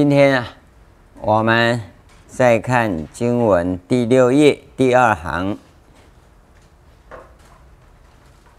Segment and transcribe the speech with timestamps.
[0.00, 0.48] 今天啊，
[1.20, 1.82] 我们
[2.28, 5.58] 再看经文第六页第二行，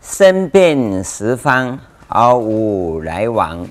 [0.02, 3.66] 身遍十方而无来往，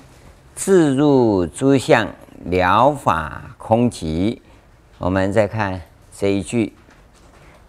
[0.55, 2.07] 自入诸相
[2.45, 4.39] 了法空寂。
[4.97, 5.79] 我们再看
[6.17, 6.73] 这一句，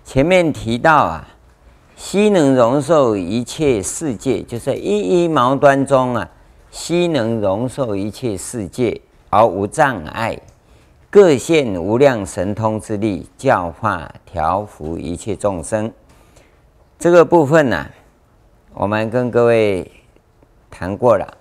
[0.03, 1.29] 前面提到啊，
[1.95, 6.27] 悉能容受一切世界，就是一一毛端中啊，
[6.71, 8.99] 悉能容受一切世界。
[9.31, 10.37] 而无障碍，
[11.09, 15.91] 各现无量神通之力，教化调伏一切众生。
[16.99, 17.87] 这个部分呢、
[18.75, 19.91] 我们跟各位
[20.69, 21.39] 谈过了。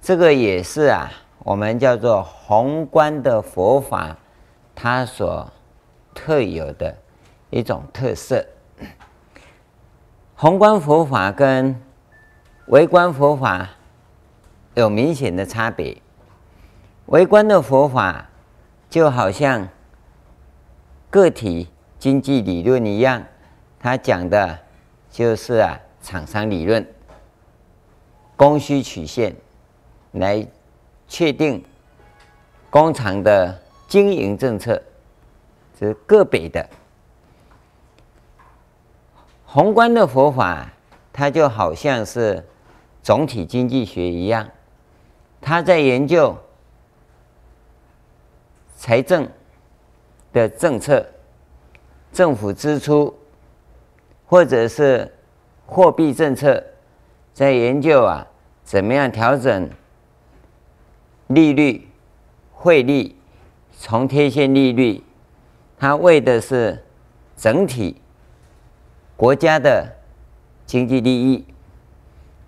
[0.00, 4.16] 这个也是啊，我们叫做宏观的佛法，
[4.74, 5.50] 它所
[6.14, 6.96] 特有的
[7.50, 8.44] 一种特色。
[10.36, 11.80] 宏观佛法跟
[12.66, 13.68] 微观佛法
[14.74, 15.96] 有明显的差别。
[17.12, 18.30] 微观的佛法
[18.88, 19.68] 就好像
[21.10, 23.22] 个体经济理论一样，
[23.78, 24.58] 他讲的
[25.10, 26.86] 就是啊厂商理论、
[28.34, 29.36] 供需曲线
[30.12, 30.46] 来
[31.06, 31.62] 确定
[32.70, 34.82] 工厂的经营政策，
[35.78, 36.66] 这是个别的。
[39.44, 40.72] 宏观的佛法，
[41.12, 42.42] 它就好像是
[43.02, 44.48] 总体经济学一样，
[45.42, 46.34] 他在研究。
[48.82, 49.28] 财政
[50.32, 51.06] 的政策、
[52.12, 53.16] 政府支出，
[54.26, 55.08] 或者是
[55.66, 56.60] 货币政策，
[57.32, 58.26] 在研究啊，
[58.64, 59.70] 怎么样调整
[61.28, 61.86] 利率、
[62.50, 63.14] 汇率、
[63.78, 65.00] 从贴现利率，
[65.78, 66.84] 它为的是
[67.36, 68.00] 整体
[69.16, 69.88] 国家的
[70.66, 71.46] 经济利益。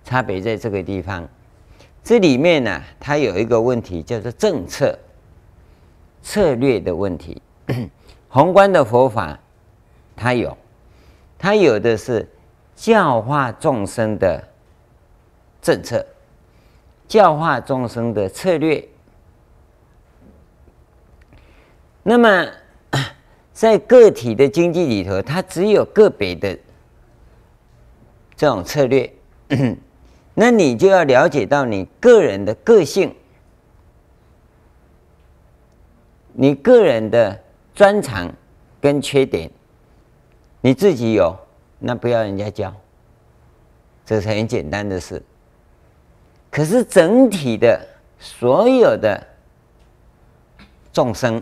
[0.02, 1.28] 差别在这个地方，
[2.02, 4.98] 这里面呢、它有一个问题叫做政策。
[6.24, 7.40] 策略的问题，
[8.28, 9.38] 宏观的佛法，
[10.16, 10.56] 它有，
[11.38, 12.26] 它有的是
[12.74, 14.42] 教化众生的
[15.60, 16.04] 政策，
[17.06, 18.88] 教化众生的策略。
[22.02, 22.48] 那么，
[23.52, 26.58] 在个体的经济里头，它只有个别的
[28.34, 29.12] 这种策略，
[30.32, 33.14] 那你就要了解到你个人的个性。
[36.36, 37.40] 你个人的
[37.74, 38.30] 专长
[38.80, 39.48] 跟缺点，
[40.60, 41.34] 你自己有，
[41.78, 42.74] 那不要人家教，
[44.04, 45.22] 这是很简单的事。
[46.50, 47.80] 可是整体的
[48.18, 49.24] 所有的
[50.92, 51.40] 众生，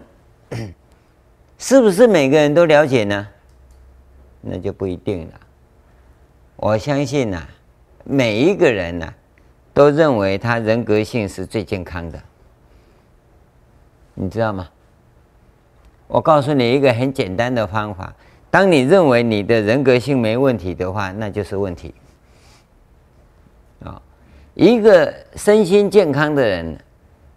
[1.58, 3.28] 是不是每个人都了解呢？
[4.42, 5.40] 那就不一定了。
[6.56, 7.46] 我相信呐、
[8.04, 9.14] 每一个人呐、
[9.72, 12.22] 都认为他人格性是最健康的，
[14.14, 14.68] 你知道吗？
[16.12, 18.14] 我告诉你一个很简单的方法：
[18.50, 21.94] 当你认为你的人格性没问题的话，那就是问题。
[23.82, 24.00] 啊，
[24.52, 26.78] 一个身心健康的人，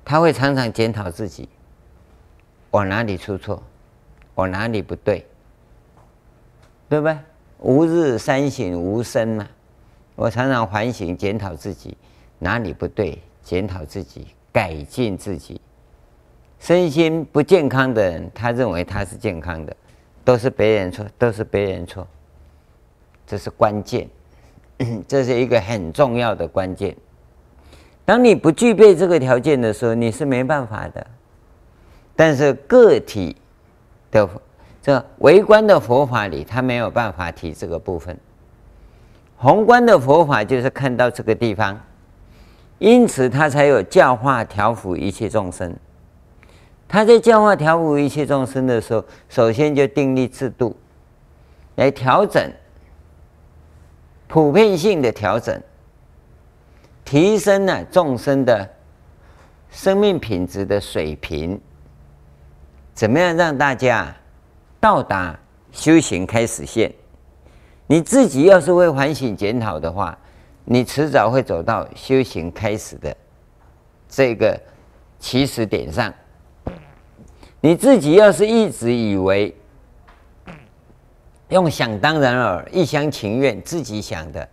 [0.04, 1.48] 他会常常检讨自己：
[2.70, 3.64] 我哪里出错？
[4.34, 5.26] 我哪里不对？
[6.90, 7.18] 对不对？
[7.60, 9.48] 吾日三省吾身嘛。
[10.16, 11.96] 我常常反省检讨自己
[12.40, 15.62] 哪里不对，检讨自己，改进自己。
[16.60, 19.76] 身心不健康的人，他认为他是健康的，
[20.24, 22.08] 都是别人错，都是别人错，
[23.28, 24.08] 这是关键，
[25.08, 26.96] 这是一个很重要的关键。
[28.04, 31.06] 当你不具备这个条件的时候，你是没办法的。
[32.16, 33.36] 但是个体
[34.10, 34.30] 的
[34.82, 38.18] 这微观的佛法里，他没有办法提这个部分。
[39.38, 41.80] 宏观的佛法就是看到这个地方，
[42.80, 45.76] 因此他才有教化调伏一切众生。
[46.88, 50.76] 他在教化调伏一切众生的时候，首先就订立制度，
[51.76, 52.50] 来调整
[54.28, 55.62] 普遍性的调整，
[57.04, 58.70] 提升了众生的
[59.70, 61.60] 生命品质的水平。
[62.94, 64.16] 怎么样让大家
[64.80, 65.38] 到达
[65.72, 66.94] 修行开始线？
[67.88, 70.18] 你自己要是会反省检讨的话，
[70.64, 73.16] 你迟早会走到修行开始的
[74.08, 74.58] 这个
[75.20, 76.14] 起始点上。
[77.66, 79.52] 你自己要是一直以为
[81.50, 84.48] 用想当然耳、一厢情愿自己想的，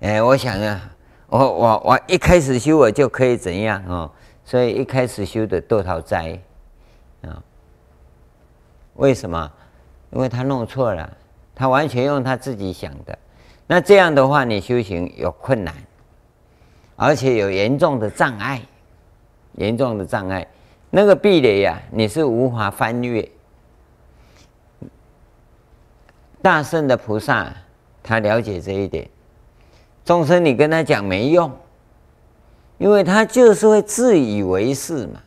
[0.00, 0.90] 哎，我想啊，
[1.28, 4.10] 我我我一开始修我就可以怎样哦，
[4.44, 6.36] 所以一开始修的堕讨灾
[7.22, 7.40] 啊？
[8.94, 9.48] 为什么？
[10.10, 11.08] 因为他弄错了，
[11.54, 13.16] 他完全用他自己想的，
[13.68, 15.72] 那这样的话，你修行有困难，
[16.96, 18.60] 而且有严重的障碍，
[19.52, 20.44] 严重的障碍。
[20.90, 23.26] 那个壁垒呀、你是无法翻越。
[26.42, 27.52] 大圣的菩萨，
[28.02, 29.08] 他了解这一点。
[30.04, 31.50] 众生，你跟他讲没用，
[32.78, 35.20] 因为他就是会自以为是嘛。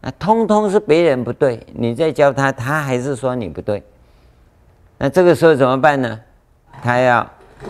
[0.00, 3.82] 那通通是别人不对，你再教他，他还是说你不对。
[4.98, 6.20] 那这个时候怎么办呢？
[6.82, 7.28] 他要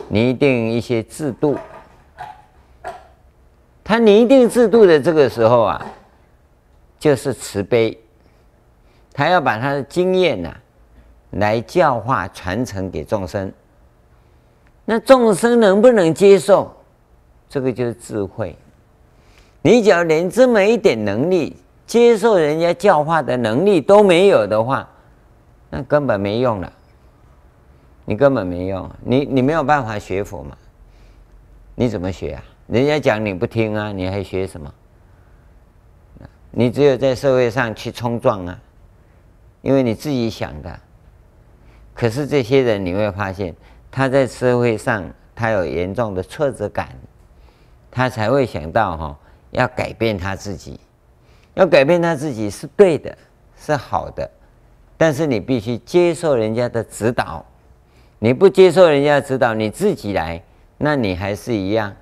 [0.08, 1.56] 拟定一些制度。
[3.84, 5.86] 他拟定制度的这个时候啊，
[7.02, 7.98] 就是慈悲。
[9.12, 10.56] 他要把他的经验呐、啊，
[11.30, 13.52] 来教化传承给众生。
[14.84, 16.72] 那众生能不能接受？
[17.48, 18.56] 这个就是智慧。
[19.62, 21.56] 你只要连这么一点能力，
[21.88, 24.88] 接受人家教化的能力都没有的话，
[25.70, 26.72] 那根本没用了。
[28.04, 30.56] 你根本没用，你你没有办法学佛嘛？
[31.74, 32.44] 你怎么学啊？
[32.68, 34.72] 人家讲你不听啊，你还学什么？
[36.52, 38.60] 你只有在社会上去冲撞啊，
[39.62, 40.78] 因为你自己想的。
[41.94, 43.54] 可是这些人你会发现，
[43.90, 45.04] 他在社会上
[45.34, 46.88] 他有严重的挫折感，
[47.90, 49.18] 他才会想到哈，
[49.50, 50.78] 要改变他自己。
[51.54, 53.16] 要改变他自己是对的，
[53.56, 54.30] 是好的，
[54.96, 57.44] 但是你必须接受人家的指导。
[58.18, 60.42] 你不接受人家指导，你自己来，
[60.78, 61.94] 那你还是一样，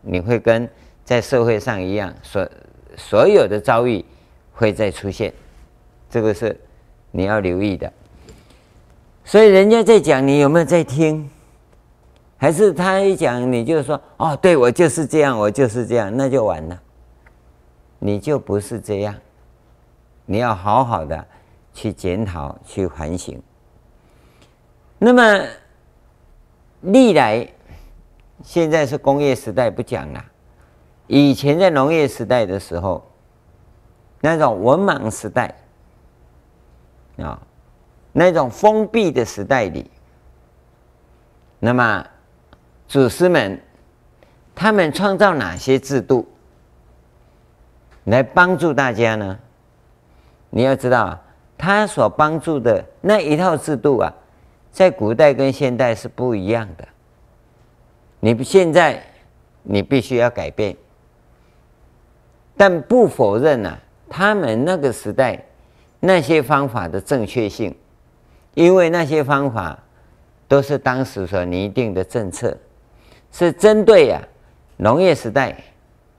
[0.00, 0.68] 你会跟
[1.04, 2.46] 在社会上一样，所
[2.96, 4.04] 所有的遭遇
[4.52, 5.32] 会再出现，
[6.10, 6.58] 这个是
[7.10, 7.92] 你要留意的。
[9.24, 11.28] 所以人家在讲，你有没有在听？
[12.38, 16.82] 还是他一讲，你就说哦，对，我就是这样，我就是这样，那就完了。
[17.98, 19.14] 你就不是这样，
[20.26, 21.26] 你要好好的
[21.72, 23.42] 去检讨、去反省。
[24.98, 25.46] 那么
[26.82, 27.48] 历来，
[28.44, 30.24] 现在是工业时代，不讲了。
[31.06, 33.04] 以前在农业时代的时候，
[34.20, 35.54] 那种文盲时代
[37.18, 37.40] 啊，
[38.12, 39.90] 那种封闭的时代里，
[41.58, 42.06] 那么
[42.88, 43.60] 祖师们
[44.54, 46.26] 他们创造哪些制度？
[48.04, 49.38] 来帮助大家呢？
[50.50, 51.18] 你要知道，
[51.58, 54.12] 他所帮助的那一套制度啊，
[54.70, 56.86] 在古代跟现代是不一样的。
[58.20, 59.02] 你现在
[59.62, 60.76] 你必须要改变，
[62.56, 65.44] 但不否认啊，他们那个时代
[66.00, 67.74] 那些方法的正确性，
[68.54, 69.78] 因为那些方法
[70.48, 72.56] 都是当时所拟定的政策，
[73.30, 74.22] 是针对啊
[74.76, 75.56] 农业时代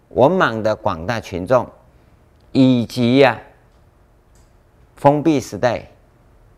[0.10, 1.68] 文盲的广大群众。
[2.54, 3.38] 以及呀、
[4.96, 5.86] 封闭时代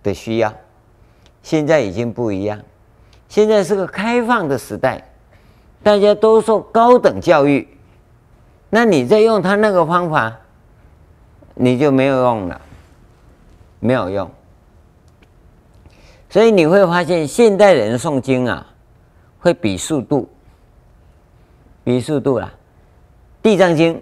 [0.01, 0.53] 的需要，
[1.43, 2.57] 现在已经不一样。
[3.27, 5.03] 现在是个开放的时代，
[5.83, 7.67] 大家都受高等教育。
[8.69, 10.37] 那你再用他那个方法，
[11.55, 12.61] 你就没有用了，
[13.79, 14.29] 没有用。
[16.29, 18.65] 所以你会发现，现代人诵经啊，
[19.39, 20.29] 会比速度，
[21.83, 22.51] 比速度啦，
[23.43, 23.95] 《地藏经》。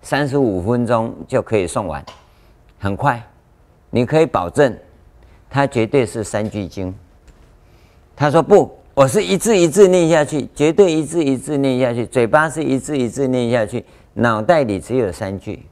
[0.00, 2.02] 三十五分钟就可以诵完，
[2.78, 3.20] 很快，
[3.90, 4.74] 你可以保证，
[5.50, 6.94] 它绝对是三句经。
[8.16, 15.64] 他说不，我是一字一字念下去，绝对一字一字念下去，嘴巴是一字一字念下去，脑袋里只有三句，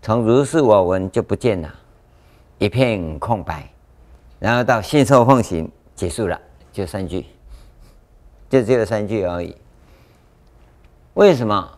[0.00, 1.68] 从如是我闻就不见了，
[2.56, 3.70] 一片空白，
[4.38, 6.40] 然后到信受奉行结束了，
[6.72, 7.26] 就三句，
[8.48, 9.54] 就只有三句而已。
[11.12, 11.70] 为什么？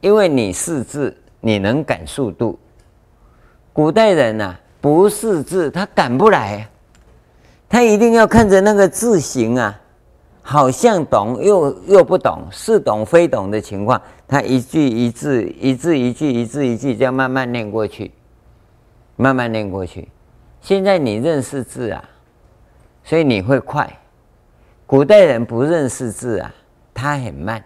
[0.00, 1.16] 因为你识字。
[1.46, 2.58] 你能赶速度，
[3.70, 6.66] 古代人呐、啊，不识字，他赶不来，
[7.68, 9.78] 他一定要看着那个字形啊，
[10.44, 18.12] 好像懂又又不懂，似懂非懂的情况，他一句一字，一字一句，一字一句，这样慢慢念过去，
[19.16, 20.06] 慢慢念过去。
[20.60, 22.04] 现在你认识字啊，
[23.02, 23.90] 所以你会快。
[24.86, 26.54] 古代人不认识字啊，
[26.92, 27.64] 他很慢，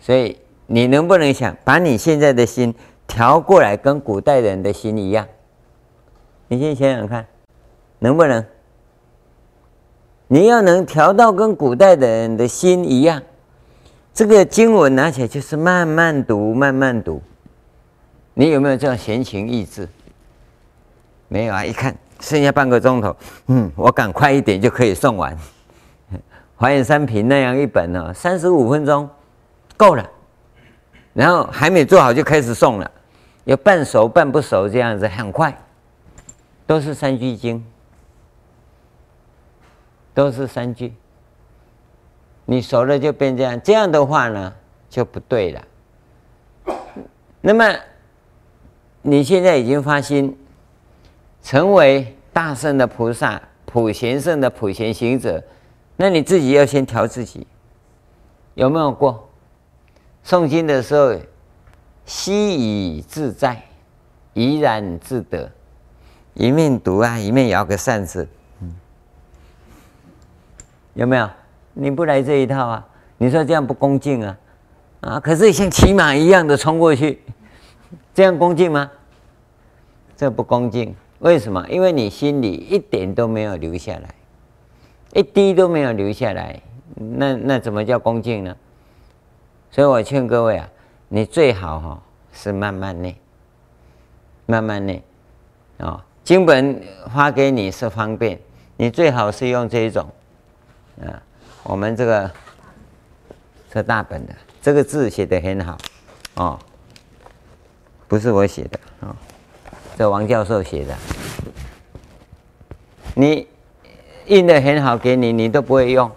[0.00, 0.38] 所以。
[0.66, 2.74] 你能不能想把你现在的心
[3.06, 5.28] 调过来，跟古代人的心一样？
[6.48, 7.26] 你先想想看，
[7.98, 8.42] 能不能？
[10.26, 13.22] 你要能调到跟古代的人的心一样，
[14.12, 17.20] 这个经文拿起来就是慢慢读，慢慢读。
[18.32, 19.88] 你有没有这样闲情逸致？
[21.28, 21.64] 没有啊！
[21.64, 23.16] 一看剩下半个钟头，
[23.46, 25.36] 嗯，我赶快一点就可以送完。
[26.56, 29.08] 华严三品那样一本呢，三十五分钟
[29.76, 30.08] 够了。
[31.12, 32.90] 然后还没做好就开始送了，
[33.44, 35.56] 有半熟半不熟这样子，很快，
[36.66, 37.64] 都是三句经，
[40.14, 40.94] 都是三句。
[42.46, 44.52] 你熟了就变这样，这样的话呢
[44.88, 45.64] 就不对了。
[47.40, 47.74] 那么
[49.02, 50.38] 你现在已经发心，
[51.42, 55.42] 成为大圣的菩萨、普贤圣的普贤行者，
[55.96, 57.46] 那你自己要先调自己，
[58.54, 59.28] 有没有过？
[60.24, 61.14] 诵经的时候，
[62.06, 63.62] 惜以自在，
[64.32, 65.50] 怡然自得，
[66.32, 68.26] 一面读啊，一面摇个扇子，
[70.94, 71.28] 有没有？
[71.74, 72.86] 你不来这一套啊？
[73.18, 74.38] 你说这样不恭敬啊？
[75.00, 75.20] 啊！
[75.20, 77.20] 可是像骑马一样的冲过去，
[78.14, 78.90] 这样恭敬吗？
[80.16, 80.94] 这不恭敬。
[81.18, 81.66] 为什么？
[81.68, 84.14] 因为你心里一点都没有留下来，
[85.12, 86.60] 一滴都没有留下来，
[86.94, 88.56] 那那怎么叫恭敬呢？
[89.70, 90.68] 所以我劝各位啊，
[91.08, 93.16] 你最好哈是慢慢念，
[94.46, 95.02] 慢慢念
[95.78, 96.04] 啊。
[96.22, 96.80] 经本
[97.12, 98.38] 发给你是方便，
[98.76, 100.08] 你最好是用这一种
[101.02, 101.22] 啊。
[101.62, 102.30] 我们这个
[103.72, 104.34] 是大本的。
[104.60, 105.76] 这个字写得很好，
[106.36, 106.58] 哦，
[108.08, 109.16] 不是我写的啊，哦，
[109.98, 110.96] 这王教授写的。
[113.14, 113.46] 你
[114.26, 116.10] 印的很好，给你你都不会用。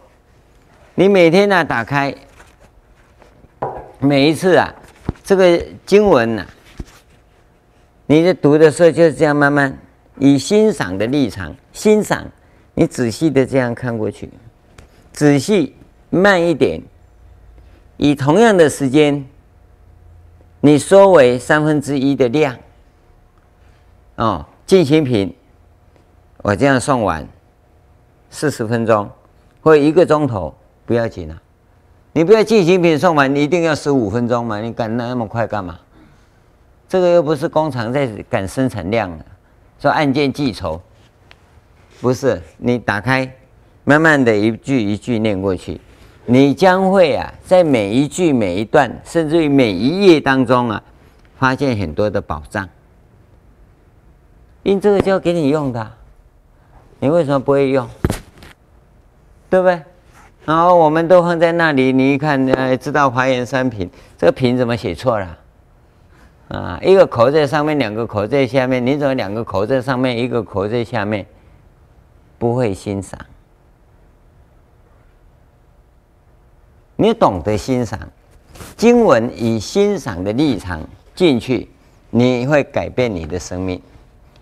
[0.95, 2.15] 你每天呢，打开，
[3.99, 4.73] 每一次啊，
[5.23, 6.47] 这个经文啊，
[8.05, 9.77] 你在读的时候就是这样慢慢
[10.19, 12.25] 以欣赏的立场欣赏，
[12.73, 14.29] 你仔细的这样看过去，
[15.17, 15.75] 仔细
[16.11, 16.79] 慢一点。
[17.97, 19.25] 以同样的时间，
[20.61, 22.55] 你缩为三分之一的量，
[24.17, 25.35] 哦，进行品，
[26.43, 27.27] 我这样送完，
[28.29, 29.09] 四十分钟
[29.61, 30.53] 或一个钟头
[30.85, 31.41] 不要紧啊，
[32.13, 34.59] 你不要进行品送完，你一定要十五分钟嘛？
[34.61, 35.79] 你赶那么快干嘛？
[36.87, 39.11] 这个又不是工厂在赶生产量，
[39.79, 40.79] 说按件计酬，
[42.01, 43.35] 不是，你打开，
[43.89, 45.79] 慢慢的一句一句念过去。
[46.25, 50.83] 你将会啊，在每一句、每一段，甚至于每一页当中啊，
[51.39, 52.67] 发现很多的宝藏。
[54.63, 55.89] 因这个就给你用的，
[56.99, 57.87] 你为什么不会用？
[59.49, 59.81] 对不对？
[60.43, 65.37] 然后我们都放在那里，你一看，呃，知道华严三品，这个品怎么写错了？
[66.49, 71.25] 啊，一个口在上面，两个口在下面，你怎么两个口在上面，一个口在下面？
[72.37, 73.17] 不会欣赏。
[76.99, 77.99] 你懂得欣赏
[78.75, 80.81] 经文，以欣赏的立场
[81.13, 81.69] 进去，
[82.09, 83.79] 你会改变你的生命。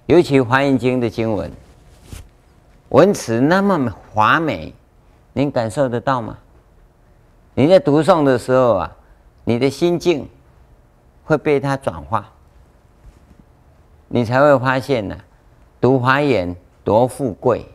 [0.06, 1.52] 尤其《华严经》的经文，
[2.90, 4.74] 文词那么华美，
[5.34, 6.38] 您感受得到吗？
[7.54, 8.96] 你在读诵的时候啊，
[9.44, 10.30] 你的心境
[11.26, 12.32] 会被它转化，
[14.08, 15.20] 你才会发现呢、啊，
[15.82, 17.66] 读华严多富贵。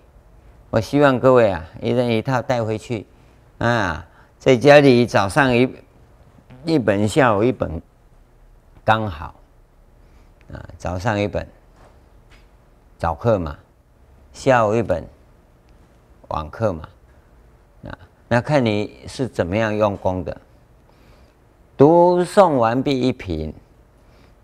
[0.70, 3.06] 我希望各位啊，一人一套带回去
[3.58, 4.06] 啊。
[4.40, 5.70] 在家里早上一
[6.64, 7.70] 一本，下午一本，
[8.82, 9.34] 刚好
[10.50, 10.56] 啊。
[10.78, 11.46] 早上一本
[12.96, 13.58] 早课嘛，
[14.32, 15.06] 下午一本
[16.28, 16.88] 晚课嘛。
[17.84, 20.34] 啊，那看你是怎么样用功的。
[21.76, 23.52] 读诵完毕一品，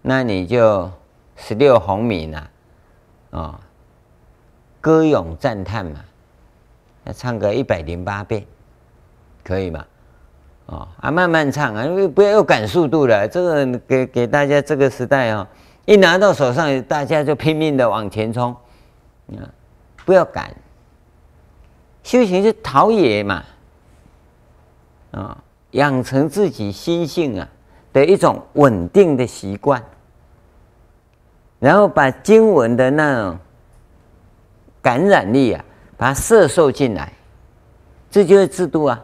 [0.03, 0.91] 那你就
[1.37, 2.51] 十六红名啊，
[3.31, 3.61] 啊，
[4.79, 6.05] 歌咏赞叹嘛，
[7.05, 8.47] 要唱个一百零八遍。
[9.47, 9.85] 可以吗？
[10.67, 13.29] 哦啊，慢慢唱啊，因为不要又赶速度了。
[13.29, 15.47] 这个给给大家这个时代啊、哦，
[15.85, 18.53] 一拿到手上，大家就拼命的往前冲，
[19.29, 19.47] 啊，
[20.05, 20.53] 不要赶。
[22.03, 23.45] 修行是陶冶嘛，
[25.13, 25.39] 啊，
[25.71, 27.49] 养成自己心性啊
[27.93, 29.81] 的一种稳定的习惯，
[31.61, 33.39] 然后把经文的那种
[34.83, 35.65] 感染力啊，
[35.97, 37.13] 把它摄受进来，
[38.11, 39.01] 这就是制度啊。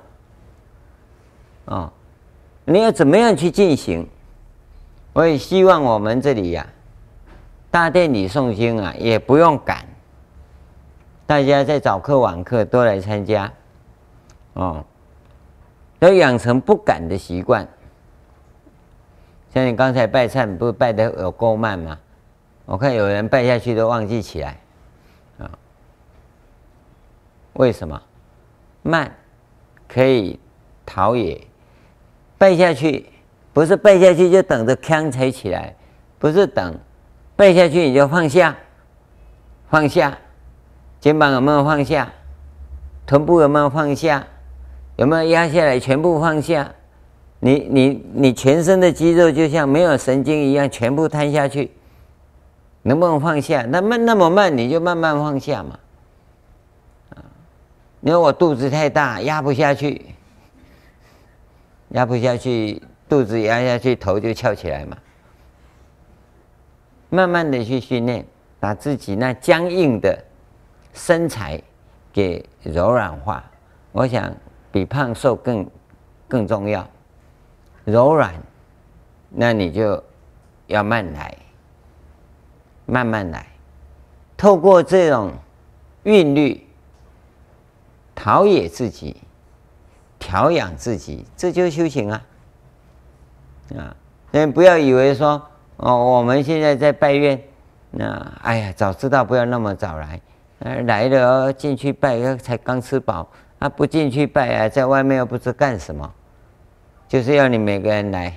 [1.66, 1.92] 哦，
[2.64, 4.08] 你要怎么样去进行？
[5.12, 6.66] 我也希望我们这里呀、
[7.70, 9.86] 大殿里诵经啊，也不用赶，
[11.26, 13.52] 大家在早课晚课都来参加，
[14.54, 14.82] 哦，
[15.98, 17.68] 要养成不赶的习惯。
[19.52, 21.98] 像你刚才拜忏，不是拜的有够慢吗？
[22.64, 24.58] 我看有人拜下去都忘记起来，
[25.38, 25.50] 啊、
[27.52, 28.00] 为什么？
[28.82, 29.14] 慢
[29.86, 30.40] 可以
[30.86, 31.46] 陶冶。
[32.42, 33.06] 背下去，
[33.52, 35.76] 不是背下去就等着锵才起来，
[36.18, 36.74] 不是等，
[37.36, 38.56] 背下去你就放下，
[39.70, 40.18] 放下，
[40.98, 42.12] 肩膀有没有放下？
[43.06, 44.26] 臀部有没有放下？
[44.96, 45.78] 有没有压下来？
[45.78, 46.68] 全部放下。
[47.38, 51.70] 你你你全身的肌肉就像没有神经一样，全部瘫下去，
[52.82, 53.64] 能不能放下？
[53.68, 55.78] 那慢那么慢，你就慢慢放下嘛。
[57.10, 57.22] 啊，
[58.00, 60.06] 因为我肚子太大，压不下去。
[61.92, 64.96] 压不下去，肚子压下去，头就翘起来嘛。
[67.10, 68.24] 慢慢的去训练，
[68.58, 70.24] 把自己那僵硬的
[70.94, 71.60] 身材
[72.12, 73.44] 给柔软化。
[73.92, 74.34] 我想
[74.70, 75.68] 比胖瘦更
[76.26, 76.88] 更重要，
[77.84, 78.32] 柔软，
[79.28, 80.02] 那你就
[80.68, 81.36] 要慢来，
[82.86, 83.46] 慢慢来，
[84.34, 85.32] 透过这种
[86.04, 86.66] 韵律
[88.14, 89.18] 陶冶自己，
[90.22, 92.22] 调养自己，这就是修行啊！
[93.76, 93.96] 啊，
[94.30, 95.42] 所以不要以为说
[95.78, 97.42] 哦，我们现在在拜愿，
[97.90, 100.20] 那哎呀，早知道不要那么早来，
[100.84, 103.28] 来了进去拜，才刚吃饱。
[103.58, 106.12] 啊不进去拜啊，在外面又不知干什么，
[107.08, 108.36] 就是要你每个人来，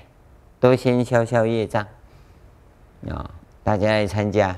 [0.60, 1.86] 都先消消业障
[3.10, 3.30] 啊！
[3.64, 4.56] 大家来参加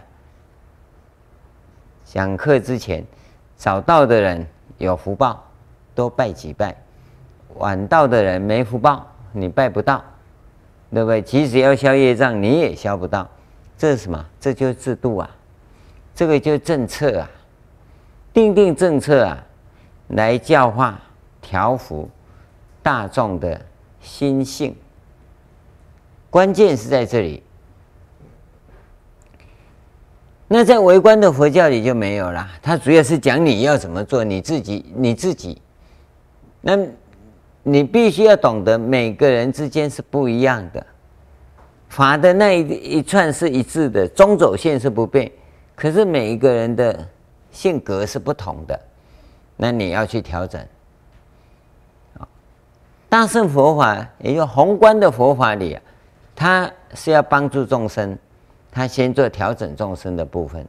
[2.06, 3.06] 讲课之前，
[3.56, 4.46] 早到的人
[4.78, 5.44] 有福报，
[5.96, 6.74] 多拜几拜；
[7.56, 10.04] 晚到的人没福报，你拜不到，
[10.92, 11.22] 对不对？
[11.22, 13.28] 即使要消业障，你也消不到。
[13.78, 14.26] 这是什么？
[14.40, 15.30] 这就是制度啊！
[16.16, 17.30] 这个就是政策啊！
[18.34, 19.44] 定定政策啊！
[20.10, 21.00] 来教化、
[21.42, 22.10] 调伏
[22.82, 23.60] 大众的
[24.00, 24.76] 心性，
[26.30, 27.44] 关键是在这里。
[30.48, 35.62] 那在微观的佛教里就没有了，它主要是讲你要怎么做，你自己，你自己。
[36.62, 36.78] 那
[37.70, 40.86] 你必须要懂得，每个人之间是不一样的，
[41.90, 45.30] 法的那一一串是一致的，中轴线是不变，
[45.76, 47.06] 可是每一个人的
[47.52, 48.80] 性格是不同的。
[49.58, 50.66] 那你要去调整，
[53.10, 55.82] 大乘佛法也就宏观的佛法里啊，
[56.34, 58.18] 它是要帮助众生，
[58.72, 60.66] 它先做调整众生的部分。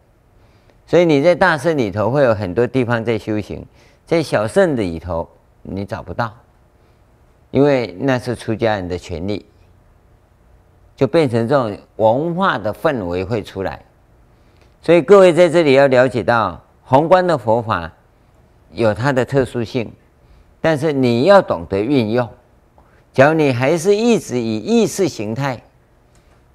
[0.85, 3.65] 所以你在大圣里头会有很多地方在修行，
[4.05, 5.29] 在小圣的里头
[5.63, 6.35] 你找不到，
[7.51, 9.47] 因为那是出家人的权利，
[10.97, 13.85] 就变成这种文化的氛围会出来。
[14.83, 17.93] 所以各位在这里要了解到宏观的佛法。
[18.71, 19.91] 有它的特殊性，
[20.61, 22.29] 但是你要懂得运用。
[23.15, 25.59] 假如你还是一直以意识形态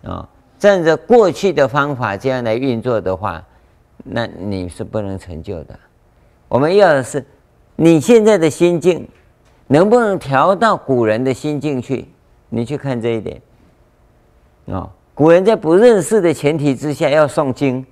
[0.03, 0.29] 啊，
[0.60, 3.43] 站着过去的方法这样来运作的话，
[4.03, 5.73] 那你是不能成就的。
[6.47, 7.25] 我们要的是
[7.75, 9.08] 你现在的心境
[9.67, 12.08] 能不能调到古人的心境去？
[12.49, 13.41] 你去看这一点
[14.67, 14.89] 啊。
[15.15, 17.86] 古人在不认识的前提之下要诵经，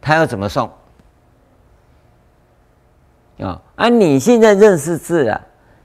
[0.00, 0.68] 他要怎么诵？
[3.38, 5.40] 哦啊，而你现在认识字啊，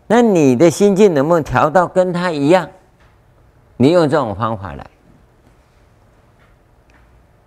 [0.07, 2.69] 那你的心境能不能调到跟他一样？
[3.75, 4.85] 你用这种方法来，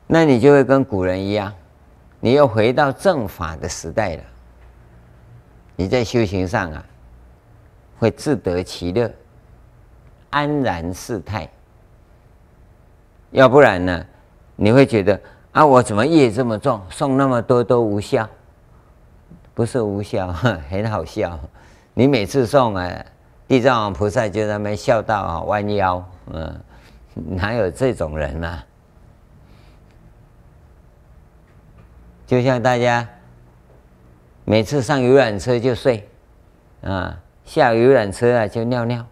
[0.06, 1.52] 那你就会跟古人一样，
[2.20, 4.22] 你又回到正法的时代了。
[5.76, 6.84] 你在修行上啊，
[8.02, 9.08] 会自得其乐，
[10.30, 11.48] 安然自态。
[13.30, 14.04] 要不然呢，
[14.56, 15.20] 你会觉得
[15.52, 18.28] 啊，我怎么业这么重，送那么多都无效。
[19.54, 20.32] 不是无效，
[20.68, 21.38] 很好笑。
[21.94, 23.04] 你每次送啊，
[23.46, 26.60] 地藏王菩萨就在那边笑到啊弯腰，嗯，
[27.14, 28.66] 哪有这种人呢、啊？
[32.26, 33.08] 就像大家
[34.44, 36.08] 每次上游览车就睡，
[36.82, 39.04] 啊，下游览车啊就尿尿，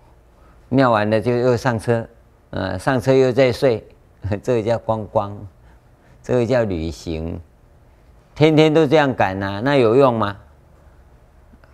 [0.68, 2.06] 尿完了就又上车，
[2.50, 3.86] 呃，上车又再睡，
[4.42, 5.36] 这个叫观光，
[6.22, 7.40] 这个叫旅行。
[8.34, 10.36] 天天都这样赶呐、那有用吗？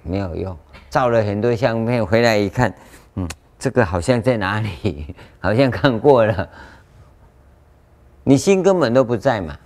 [0.03, 0.57] 没有用。
[0.89, 2.75] 照了很多相片回来一看，
[3.15, 5.15] 嗯，这个好像在哪里？
[5.41, 6.49] 好像看过了。
[8.25, 9.57] 你心根本都不在嘛。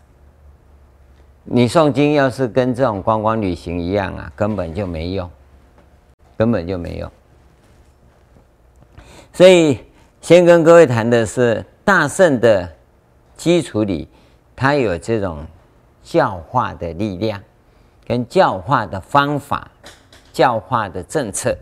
[1.45, 5.31] 你诵经要是跟这种观光旅行一样啊，根本就没用，
[6.41, 7.13] 根本就没有。
[9.31, 9.79] 所以，
[10.23, 12.67] 先跟各位谈的是大圣的
[13.37, 14.09] 基础里，
[14.57, 15.45] 它有这种。
[16.03, 17.41] 教化的力量，
[18.07, 19.71] 跟教化的方法，
[20.33, 21.57] 教化的政策，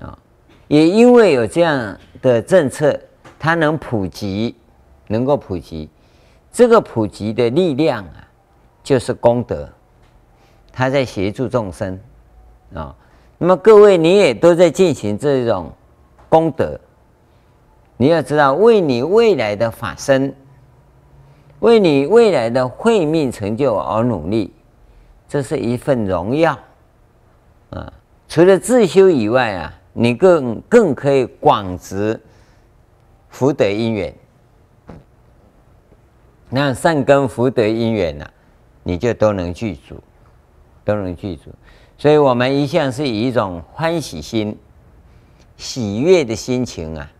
[0.00, 0.18] 啊，
[0.66, 3.00] 也因为有这样的政策，
[3.38, 4.56] 它能普及，
[5.06, 5.88] 能够普及，
[6.52, 8.28] 这个普及的力量啊，
[8.82, 9.66] 就是功德，
[10.72, 11.98] 它在协助众生，
[12.74, 12.94] 啊，
[13.38, 15.72] 那么各位你也都在进行这种
[16.28, 16.78] 功德，
[17.96, 20.34] 你要知道，为你未来的法身。
[21.60, 24.52] 为你未来的慧命成就而努力，
[25.26, 26.56] 这是一份荣耀
[27.70, 27.90] 啊！
[28.28, 32.20] 除了自修以外啊，你更更可以广植
[33.30, 34.14] 福德因缘。
[36.50, 38.26] 那善根福德因缘呢，
[38.82, 39.96] 你就都能具足，
[40.84, 41.50] 都能具足。
[41.98, 44.58] 所以我们一向是以一种欢喜心、
[45.56, 47.10] 喜悦的心情啊，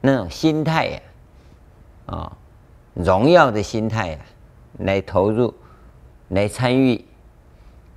[0.00, 1.00] 那种心态呀，
[2.06, 2.36] 啊。
[2.92, 4.20] 荣耀的心态啊，
[4.78, 5.54] 来投入，
[6.28, 7.02] 来参与，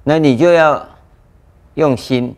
[0.04, 0.88] 那你就要
[1.74, 2.34] 用心，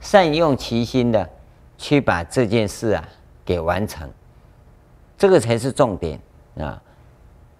[0.00, 1.28] 善用其心的
[1.76, 3.06] 去把这件事啊
[3.44, 4.10] 给完成，
[5.18, 6.18] 这个才是重点
[6.56, 6.82] 啊，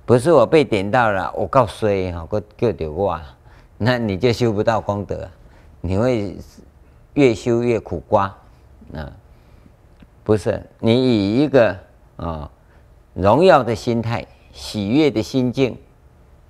[0.07, 3.21] 不是我被点到了，我告诉哈，我就丢我，
[3.77, 5.29] 那你就修不到功德，
[5.83, 6.35] 你会
[7.13, 8.35] 越修越苦瓜
[8.95, 9.13] 啊。
[10.25, 11.77] 不是你以一个
[12.17, 12.51] 啊
[13.13, 15.77] 荣耀的心态、喜悦的心境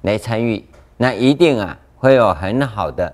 [0.03, 0.65] 来参与，
[0.97, 3.13] 那一定啊会有很好的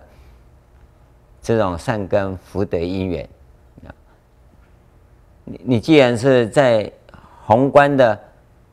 [1.40, 3.26] 这种善根福德因缘。
[5.44, 6.92] 你你既然是在
[7.46, 8.18] 宏观的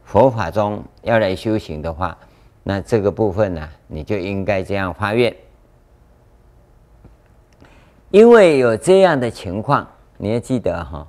[0.04, 2.18] 佛法中要来修行的话，
[2.64, 5.34] 那这个部分呢、你就应该这样发愿，
[8.16, 11.06] 因为有这样的情况，你要记得哈。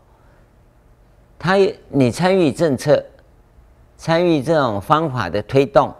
[1.39, 1.55] 他，
[1.89, 3.01] 你参与政策，
[3.97, 5.95] 参与这种方法的推动，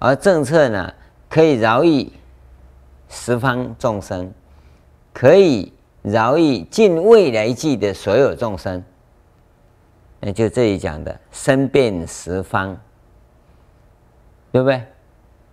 [0.00, 0.92] 而政策呢，
[1.28, 2.12] 可以饶益
[3.08, 4.32] 十方众生，
[5.12, 8.82] 可以饶益尽未来际的所有众生。
[10.18, 12.76] 那就这里讲的身遍十方，
[14.50, 14.82] 对不对？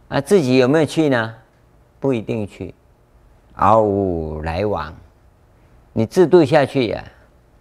[0.08, 1.36] 啊，自己有没有去呢？
[2.00, 2.74] 不一定去，
[3.60, 4.96] 而无来往。
[5.92, 7.04] 你制度下去呀、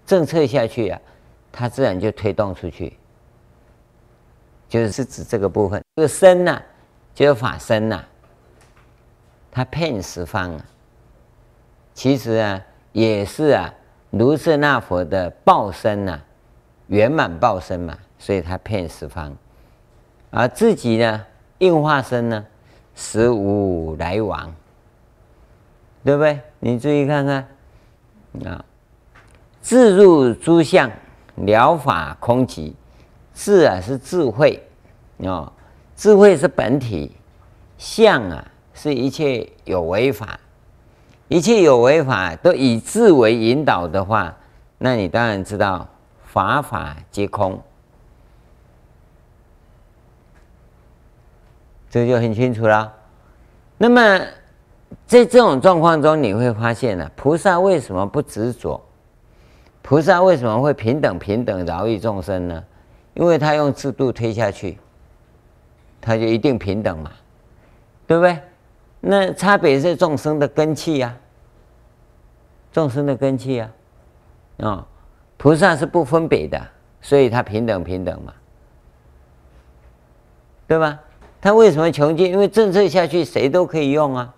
[0.06, 1.06] 政策下去呀、啊。
[1.50, 2.96] 它自然就推动出去，
[4.68, 5.82] 就是指这个部分。
[5.96, 6.62] 这个身呐、
[7.14, 8.08] 就是法身呐、啊，
[9.50, 10.64] 它遍十方啊。
[11.94, 13.74] 其实啊，也是啊，
[14.10, 16.20] 卢舍那佛的报身呐、
[16.86, 19.36] 圆满报身嘛，所以它遍十方。
[20.30, 21.26] 而自己呢，
[21.58, 22.46] 应化身呢，
[22.94, 24.54] 实无来往，
[26.04, 26.40] 对不对？
[26.60, 27.48] 你注意看看
[28.44, 28.64] 啊，
[29.60, 30.90] 自入诸相。
[31.46, 32.72] 了法空寂，
[33.32, 34.60] 智啊是智慧，
[35.18, 35.52] 哦，
[35.94, 37.14] 智慧是本体，
[37.76, 40.40] 相啊是一切有为法，
[41.28, 44.36] 一切有为法都以智为引导的话，
[44.78, 45.86] 那你当然知道
[46.24, 47.62] 法法皆空，
[51.88, 52.92] 这就很清楚了。
[53.76, 54.20] 那么
[55.06, 58.80] 在这种状况中，你会发现呢、菩萨为什么不执着？
[59.82, 62.62] 菩萨为什么会平等平等饶益众生呢？
[63.14, 64.78] 因为他用制度推下去，
[66.00, 67.10] 他就一定平等嘛，
[68.06, 68.38] 对不对？
[69.00, 71.16] 那差别是众生的根器呀，
[72.70, 73.70] 众生的根器呀，
[74.58, 74.86] 啊，
[75.36, 76.60] 菩萨是不分别的，
[77.00, 78.32] 所以他平等平等嘛，
[80.66, 81.00] 对吧？
[81.40, 82.30] 他为什么穷尽？
[82.30, 84.34] 因为政策下去谁都可以用啊，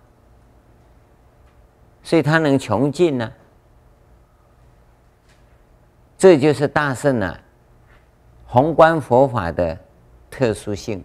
[2.03, 3.31] 所以他能穷尽呢？
[6.17, 7.39] 这就是大圣啊，
[8.45, 9.77] 宏观佛法的
[10.29, 11.03] 特殊性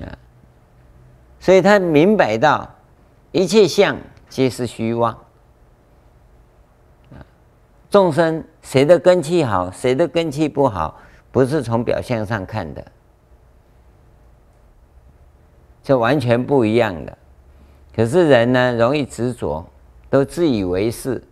[0.00, 0.12] 啊，
[1.40, 2.68] 所以他明白到
[3.32, 3.96] 一切相
[4.28, 5.12] 皆是虚妄
[7.12, 7.24] 啊，
[7.88, 11.00] 众生谁的根器好，谁的根器不好，
[11.32, 12.84] 不是从表象上看的，
[15.82, 17.18] 这完全不一样的。
[17.94, 19.64] 可是人呢，容易执着，
[20.08, 21.22] 都自以为是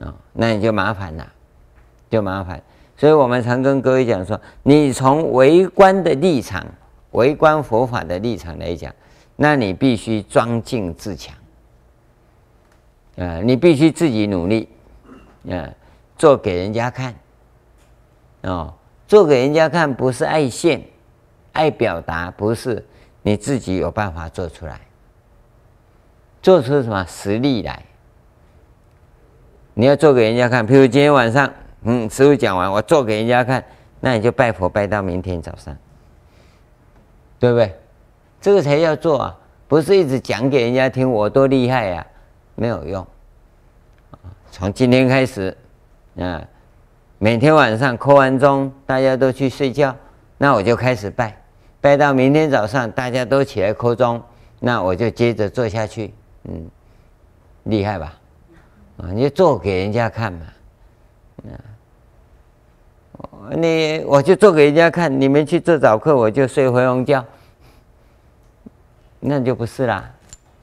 [0.00, 1.32] 啊，那你就麻烦了。
[2.10, 2.62] 就麻烦，
[2.94, 6.62] 所以我们常跟各位讲说，你从为观的立场、
[7.12, 8.94] 为观佛法的立场来讲，
[9.34, 11.34] 那你必须庄敬自强，
[13.16, 14.68] 啊，你必须自己努力，
[15.48, 15.72] 啊，
[16.18, 17.14] 做给人家看，
[18.42, 18.74] 哦，
[19.08, 20.82] 做给人家看不是爱现、
[21.52, 22.84] 爱表达，不是
[23.22, 24.78] 你自己有办法做出来，
[26.42, 27.82] 做出什么实力来？
[29.74, 31.50] 你要做给人家看，譬如今天晚上。
[31.84, 33.64] 嗯，师父讲完，我做给人家看，
[33.98, 35.76] 那你就拜佛拜到明天早上，
[37.40, 37.74] 对不对？
[38.40, 42.06] 这个才叫做啊，不是一直讲给人家听我多厉害呀，
[42.54, 43.04] 没有用。
[44.52, 45.56] 从今天开始，
[46.16, 46.40] 啊，
[47.18, 49.92] 每天晚上扣完钟，大家都去睡觉，
[50.38, 51.36] 那我就开始拜，
[51.80, 54.22] 拜到明天早上，大家都起来扣钟，
[54.60, 56.14] 那我就接着做下去。
[56.44, 56.68] 嗯，
[57.64, 58.14] 厉害吧？
[58.98, 60.46] 啊，你就做给人家看嘛，
[61.44, 61.54] 啊。
[63.56, 67.24] 你我就做给人家看，你们去做早课，我就睡回笼觉，
[69.20, 70.10] 那就不是啦。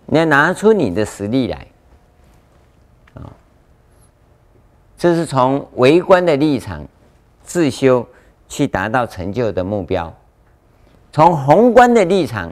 [0.06, 1.68] 你要拿出你的实力来，
[3.16, 3.32] 啊，
[4.98, 6.88] 这是从微观的立场
[7.44, 8.08] 自修
[8.48, 10.12] 去达到成就的目标；
[11.12, 12.52] 从宏观的立场，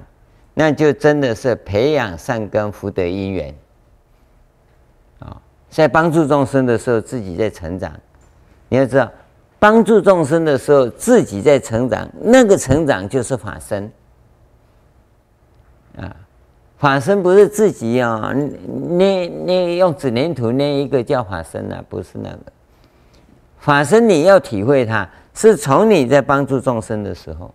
[0.59, 3.53] 那就真的是培养善根福德因缘，
[5.19, 5.39] 啊，
[5.69, 7.93] 在帮助众生的时候，自己在成长。
[8.67, 9.07] 你要知道。
[9.59, 13.91] 帮助众生的时候，自己在成长，那个成长就是法身
[15.95, 16.15] 啊。
[16.77, 18.33] 法身不是自己啊，
[18.67, 22.39] 捏捏用纸黏土捏一个叫法身啊，不是那个。
[23.59, 27.51] 法身你要体会它，是从你在帮助众生的时候，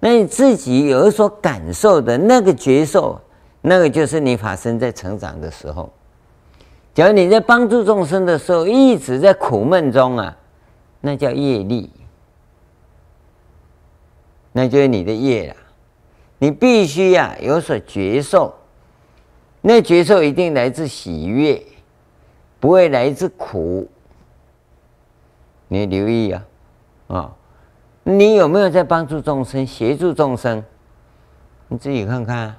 [0.00, 3.20] 那你自己有所感受的那个觉受，
[3.60, 5.92] 那个就是你法身在成长的时候。
[6.92, 10.36] 假如你在帮助众生的时候，一直在苦闷中啊，
[11.00, 11.90] 那叫业力，
[14.52, 15.56] 那就是你的业了。
[16.38, 18.54] 你必须呀、啊、有所觉受，
[19.60, 21.62] 那觉受一定来自喜悦，
[22.58, 23.86] 不会来自苦。
[25.68, 26.46] 你留意啊，
[27.08, 27.32] 啊、哦，
[28.02, 30.64] 你有没有在帮助众生、协助众生？
[31.68, 32.54] 你自己看看、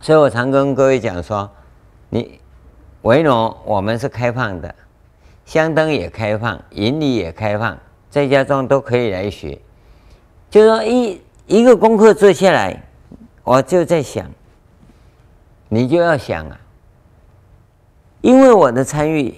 [0.00, 1.50] 所以我常跟各位讲说，
[2.08, 2.40] 你
[3.02, 4.74] 维罗我们是开放的，
[5.44, 7.78] 香灯也开放，引理也开放，
[8.08, 9.60] 在家中都可以来学。
[10.50, 11.20] 就说一。
[11.46, 12.80] 一个功课做下来，
[13.42, 14.24] 我就在想，
[15.68, 16.60] 你就要想啊，
[18.20, 19.34] 因为我的参与，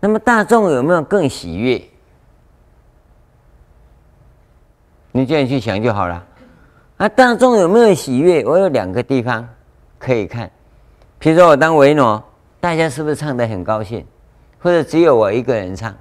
[0.00, 1.82] 那么大众有没有更喜悦？
[5.16, 6.22] 你这样去想就好了。
[6.98, 8.44] 啊，大众有没有喜悦？
[8.44, 9.48] 我有两个地方
[9.98, 10.50] 可以看，
[11.18, 12.22] 比如说我当维诺，
[12.60, 14.06] 大家是不是唱得很高兴？
[14.58, 15.94] 或者只有我一个人唱？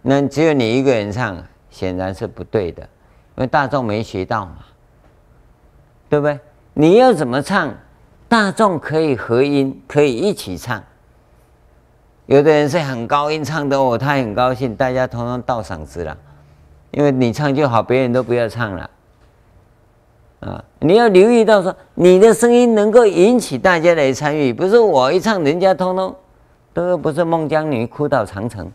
[0.00, 1.36] 那只有你一个人唱，
[1.68, 2.82] 显然是不对的。
[2.82, 4.56] 因为大众没学到嘛，
[6.08, 6.40] 对不对？
[6.72, 7.74] 你要怎么唱，
[8.26, 10.82] 大众可以合音，可以一起唱。
[12.24, 16.16] 有的人是很高音唱的哦，他很高兴，大家通通倒嗓子了，
[16.96, 18.90] 因为你唱就好，别人都不要唱了。
[20.40, 26.16] 啊，你要留意到说，你的声音能够引起大家来参与，不是我一唱，人家通通
[26.72, 28.72] 都不是孟姜女哭倒长城。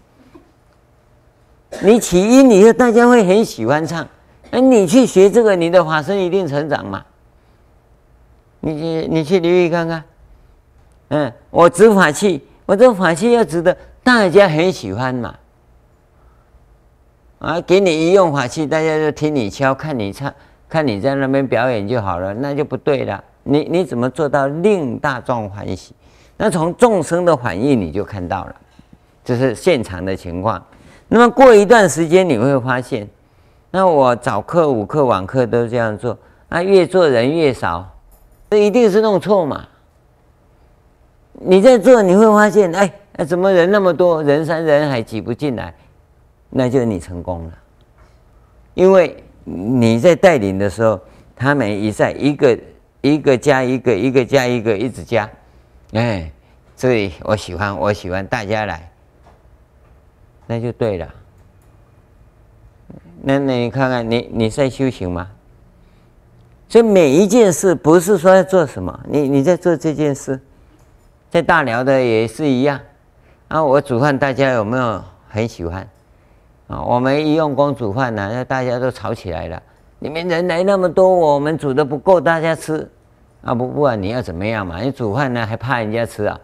[1.81, 4.07] 你起音以后，大家会很喜欢唱。
[4.51, 7.03] 哎你去学这个，你的法身一定成长嘛？
[8.60, 10.03] 你去你去留意看看，
[11.07, 15.34] 嗯，我执法器，我这法器要执的大家很喜欢嘛？
[17.41, 20.32] 啊，给你一用法器，大家就听你敲，看你唱，
[20.69, 23.21] 看你在那边表演就好了，那就不对了。
[23.41, 25.95] 你你怎么做到令大众欢喜？
[26.38, 28.56] 那从众生的反应你就看到了，
[29.25, 30.63] 这是现场的情况。
[31.08, 33.10] 那么过一段时间你会发现。
[33.71, 36.15] 那我早课、午课、晚课都这样做，
[36.47, 37.89] 那越做人越少，
[38.51, 39.65] 这一定是弄错嘛？
[41.34, 42.91] 你在做，你会发现，哎，
[43.25, 45.73] 怎么人那么多，人山人海挤不进来？
[46.54, 47.58] 那就是你成功了，
[48.74, 51.00] 因为你在带领的时候，
[51.34, 52.60] 他们一再一个
[53.00, 55.30] 一个加一个，一个加一个，一直加，
[55.94, 56.30] 哎，
[56.76, 58.92] 这里我喜欢，我喜欢大家来，
[60.46, 61.08] 那就对了。
[63.24, 65.30] 那那你看看你你在修行吗？
[66.68, 70.40] 所以每一件事不是说要做什么，你你在做这件事，
[71.30, 72.80] 在大寮的也是一样。
[73.48, 75.88] 啊，我煮饭大家有没有很喜欢？
[76.71, 79.62] 啊，我们一用功煮饭呢，那大家都吵起来了。
[79.99, 82.89] 你们人来那么多，我们煮的不够大家吃，
[83.43, 86.39] 啊不不管你要怎么样嘛，你煮饭呢还怕人家吃啊？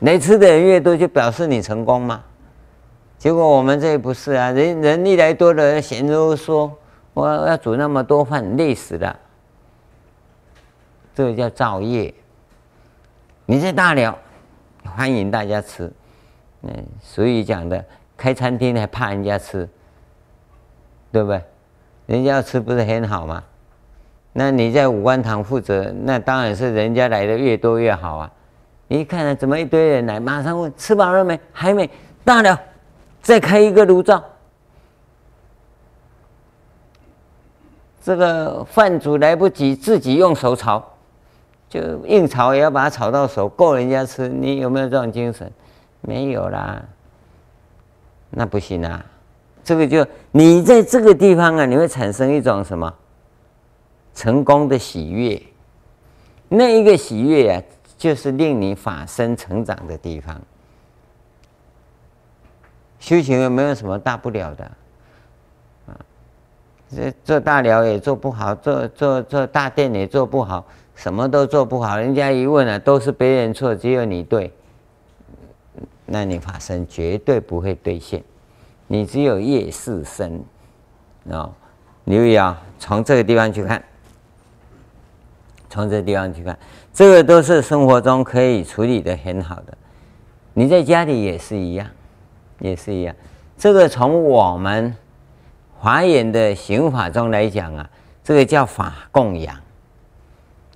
[0.00, 2.24] 来吃的人越多，就表示你成功吗？
[3.18, 6.72] 结果我们这不是啊，人人一来多了，闲都说，
[7.12, 9.14] 我要煮那么多饭，累死了。
[11.14, 12.12] 这个叫造业。
[13.44, 14.18] 你在大寮，
[14.82, 15.92] 欢迎大家吃，
[16.62, 17.84] 嗯，所以讲的
[18.16, 19.68] 开餐厅还怕人家吃，
[21.10, 21.42] 对不对？
[22.06, 23.42] 人家要吃不是很好吗？
[24.32, 28.30] 那你在五官堂负责，那当然是人家来的越多越好啊。
[28.88, 31.38] 你一看怎么一堆人来，马上问吃饱了没？
[31.52, 31.88] 还没，
[32.24, 32.60] 大了。
[33.22, 34.22] 再开一个炉灶，
[38.02, 40.84] 这个饭煮来不及，自己用手炒，
[41.70, 44.28] 就硬炒也要把它炒到熟，够人家吃。
[44.28, 45.50] 你有没有这种精神？
[46.02, 46.82] 没有啦，
[48.36, 49.04] 那不行啊。
[49.62, 52.92] 这个就你在这个地方啊，你会产生一种什么？
[54.14, 55.40] 成功的喜悦。
[56.48, 57.62] 那一个喜悦啊，
[57.96, 60.40] 就是令你法身成长的地方。
[63.00, 64.64] 修行有没有什么大不了的？
[65.86, 65.96] 啊，
[66.94, 71.96] 这做大寮也做不好，做做做大殿也做不好，什么都做不好。
[71.96, 74.52] 人家一问啊，都是别人错，只有你对。
[76.06, 78.22] 那你法身绝对不会兑现，
[78.86, 80.44] 你只有业识身。
[81.30, 81.50] 啊，
[82.04, 83.82] 留意啊，从这个地方去看，
[85.70, 86.58] 从这地方去看，
[86.92, 89.74] 这个都是生活中可以处理得很好的。
[90.52, 91.88] 你在家里也是一样，
[92.58, 93.16] 也是一样。
[93.56, 94.94] 这个从我们
[95.78, 97.88] 华严的行法中来讲啊，
[98.22, 99.56] 这个叫法供养。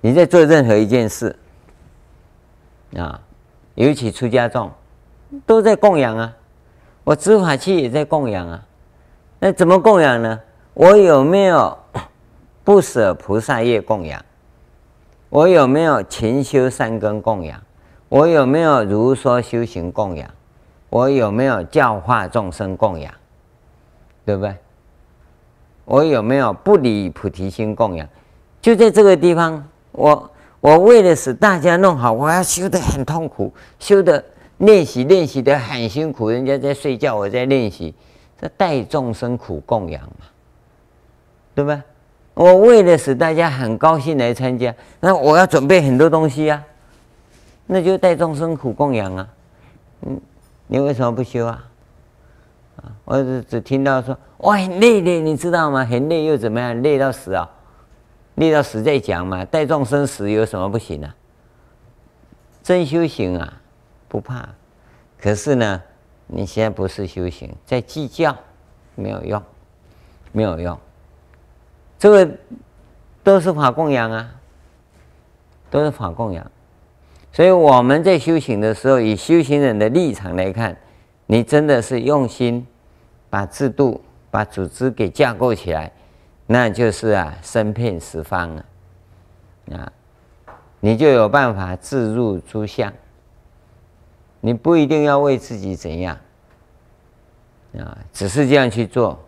[0.01, 1.37] 你在做任何一件事
[2.95, 3.21] 啊，
[3.75, 4.71] 尤其出家众，
[5.45, 6.35] 都在供养啊。
[7.03, 8.63] 我执法器也在供养啊。
[9.39, 10.39] 那怎么供养呢？
[10.73, 11.77] 我有没有
[12.63, 14.23] 不舍菩萨业供养？
[15.29, 17.61] 我有没有勤修善根供养？
[18.09, 20.29] 我有没有如说修行供养？
[20.89, 23.13] 我有没有教化众生供养？
[24.25, 24.55] 对不对？
[25.85, 28.07] 我有没有不离菩提心供养？
[28.61, 34.23] 就在这个地方，我我为了使大家弄好，我要修得很痛苦，修得
[34.59, 36.29] 练习练习得很辛苦。
[36.29, 37.93] 人家在睡觉，我在练习，
[38.39, 40.25] 这带众生苦供养嘛，
[41.53, 41.81] 对不对？
[42.35, 46.63] 我为了使大家很高兴来参加，那我要准备很多东西啊，
[47.65, 49.27] 那就带众生苦供养啊。
[50.03, 50.21] 嗯，
[50.67, 51.65] 你为什么不修啊？
[52.77, 55.83] 啊，我只只听到说，哇，很累的，你知道吗？
[55.83, 56.81] 很累又怎么样？
[56.81, 57.49] 累到死啊！
[58.35, 61.13] 累到死再讲嘛，带众生死有什么不行啊？
[62.63, 63.61] 真修行啊，
[64.09, 64.49] 不怕。
[65.17, 65.81] 可是呢，
[66.27, 68.35] 你现在不是修行，在计较，
[68.95, 69.41] 没有用，
[70.33, 70.77] 没有用。
[71.97, 72.29] 这个
[73.23, 74.29] 都是法供养啊，
[75.69, 76.51] 都是法供养，
[77.31, 80.75] 所以我们在修行的时候，以修行人的立场来看，
[81.25, 82.65] 你真的是用心
[83.29, 85.91] 把制度、把组织给架构起来，
[86.47, 88.65] 那就是啊，身遍十方啊，
[89.73, 89.91] 啊，
[90.79, 92.91] 你就有办法自入诸相，
[94.41, 96.17] 你不一定要为自己怎样
[97.77, 99.19] 啊，只是这样去做，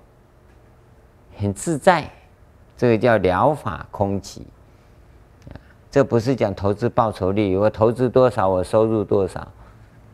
[1.37, 2.09] 很自在。
[2.77, 4.41] 这个叫疗法空寂，
[5.91, 9.47] 这不是讲投资报酬率，我投资多少，我收入多少，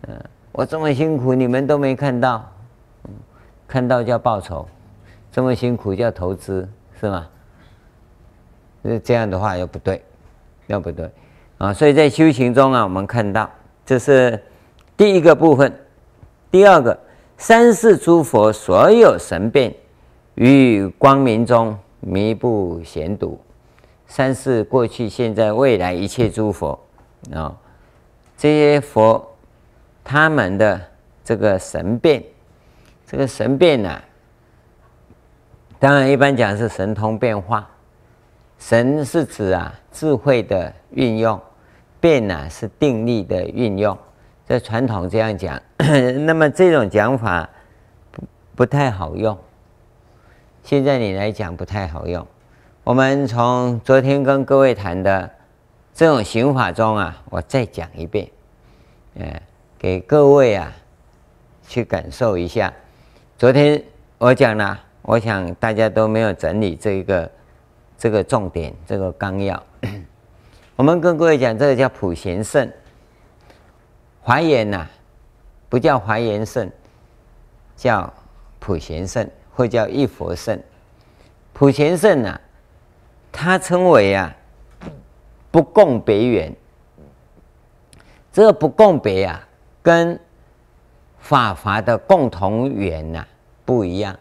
[0.01, 2.45] 嗯，我这么辛苦，你们都没看到，
[3.65, 4.67] 看到叫报酬，
[5.31, 6.67] 这么辛苦叫投资，
[6.99, 7.29] 是吗？
[8.81, 10.03] 那这样的话又不对，
[10.65, 11.09] 又不对
[11.57, 11.73] 啊！
[11.73, 13.49] 所以在修行中啊，我们看到
[13.85, 14.43] 这是
[14.97, 15.71] 第一个部分，
[16.51, 16.99] 第二个，
[17.37, 19.73] 三世诸佛所有神变
[20.35, 21.77] 于光明中。
[21.99, 23.37] 弥不显睹，
[24.05, 26.79] 三世过去、现在、未来一切诸佛
[27.33, 27.53] 啊，
[28.37, 29.35] 这些佛
[30.03, 30.79] 他们的
[31.25, 32.23] 这个神变，
[33.05, 33.99] 这个神变呢、
[35.79, 37.67] 当然一般讲是神通变化，
[38.59, 41.37] 神是指啊智慧的运用，
[41.99, 43.97] 变呢、是定力的运用，
[44.47, 45.61] 在传统这样讲，
[46.25, 47.49] 那么这种讲法
[48.11, 48.23] 不
[48.55, 49.37] 不太好用。
[50.63, 52.25] 现在你来讲不太好用。
[52.85, 55.29] 我们从昨天跟各位谈的
[55.93, 58.29] 这种行法中啊，我再讲一遍，
[59.15, 59.41] 呃，
[59.77, 60.71] 给各位啊
[61.67, 62.71] 去感受一下。
[63.37, 63.83] 昨天
[64.17, 67.29] 我讲了，我想大家都没有整理这个
[67.97, 69.61] 这个重点，这个纲要。
[70.77, 72.71] 我们跟各位讲，这个叫普贤圣，
[74.27, 74.85] 华严呐，
[75.69, 76.69] 不叫华严圣，
[77.77, 78.13] 叫
[78.59, 79.25] 普贤圣。
[79.55, 80.61] 或叫一佛圣，
[81.53, 82.41] 普贤圣啊，
[83.31, 84.35] 他称为啊
[85.49, 86.53] 不共别缘。
[88.33, 89.47] 这个不共别啊，
[89.81, 90.19] 跟
[91.19, 93.25] 法华的共同缘呐
[93.63, 94.13] 不一样。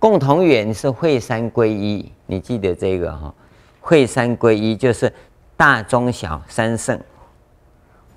[0.00, 3.32] 共同缘是会三归一，你记得这个哈？
[3.80, 5.10] 会三归一就是
[5.56, 7.00] 大中小三圣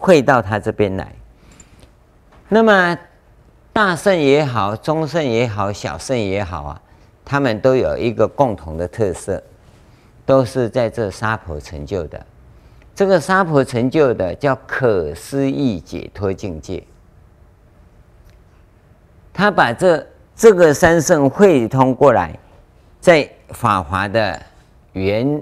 [0.02, 1.14] 会到他这边来，
[2.50, 2.98] 那么。
[3.74, 6.82] 大圣也好，中圣也好，小圣也好啊，
[7.24, 9.42] 他们都有一个共同的特色，
[10.26, 12.26] 都是在这沙婆成就的。
[12.94, 16.84] 这个沙婆成就的叫可思议解脱境界。
[19.32, 22.38] 他把这这个三圣汇通过来，
[22.99, 24.38] 在法华的
[24.91, 25.41] 原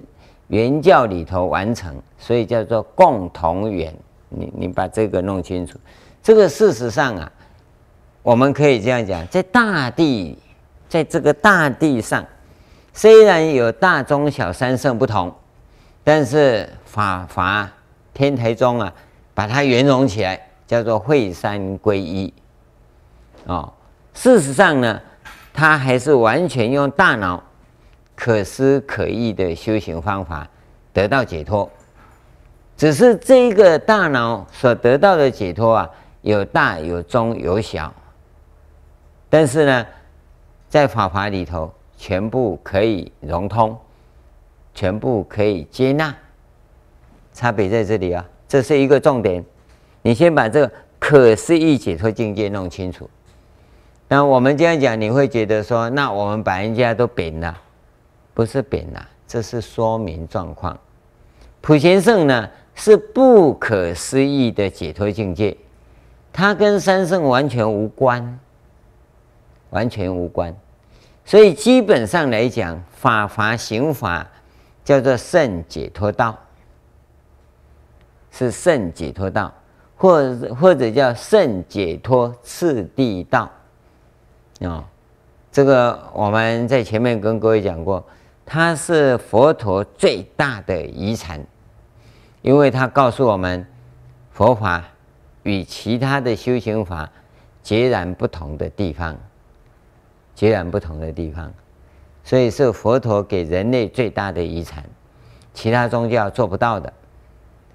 [0.50, 3.92] 原教里头完成，所以叫做共同缘。
[4.30, 5.78] 你你把这个弄清楚。
[6.24, 7.32] 这个事实上啊。
[8.22, 10.38] 我们可以这样讲，在大地，
[10.90, 12.24] 在这个大地上，
[12.94, 15.34] 虽然有大中小三圣不同，
[16.04, 17.68] 但是法华
[18.14, 18.94] 天台宗啊，
[19.34, 22.32] 把它圆融起来，叫做会三归一。
[23.46, 23.72] 哦，
[24.14, 25.02] 事实上呢，
[25.54, 27.42] 它还是完全用大脑
[28.16, 30.46] 可思可议的修行方法
[30.92, 31.68] 得到解脱，
[32.80, 35.90] 只是这一个大脑所得到的解脱啊，
[36.22, 37.94] 有大有中有小。
[39.30, 39.86] 但是呢，
[40.70, 43.78] 在法华里头，全部可以融通，
[44.74, 46.16] 全部可以接纳。
[47.34, 49.44] 差别在这里啊，这是一个重点。
[50.02, 53.10] 你先把这个可思议解脱境界弄清楚。
[54.08, 57.58] 那我们这样讲，你会觉得说，那我们把人家都贬了，
[58.34, 60.80] 不是贬了，这是说明状况。
[61.62, 62.50] 普贤圣呢，
[62.80, 65.56] 是不可思议的解脱境界，
[66.32, 68.40] 它跟三圣完全无关，
[69.72, 70.56] 完全无关。
[71.26, 74.26] 所以基本上来讲，法华行法
[74.86, 76.40] 叫做圣解脱道，
[78.32, 79.54] 是圣解脱道，
[79.98, 83.42] 或或者叫圣解脱次第道。
[84.62, 84.84] 啊、哦，
[85.52, 88.02] 这个我们在前面跟各位讲过，
[88.46, 91.46] 它是佛陀最大的遗产，
[92.42, 93.66] 因为它告诉我们，
[94.32, 94.84] 佛法
[95.44, 97.10] 与其他的修行法
[97.62, 99.18] 截然不同的地方，
[100.34, 101.54] 截然不同的地方，
[102.24, 104.84] 所以是佛陀给人类最大的遗产，
[105.54, 106.92] 其他宗教做不到的，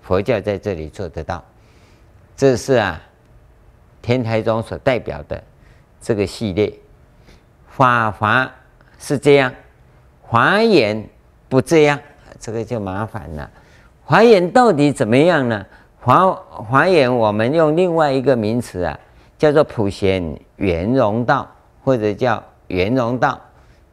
[0.03, 1.45] 佛教在这里做得到，
[2.37, 3.01] 这是啊，
[4.01, 5.43] 天台宗所代表的。
[6.01, 6.71] 这个系列
[7.67, 8.53] 法华
[8.99, 9.51] 是这样，
[10.21, 11.09] 华严
[11.49, 11.99] 不这样，
[12.39, 13.51] 这个就麻烦了。
[14.05, 15.65] 华严到底怎么样呢？
[16.01, 18.99] 华华严我们用另外一个名词啊，
[19.39, 21.51] 叫做普贤圆融道，
[21.83, 23.41] 或者叫圆融道，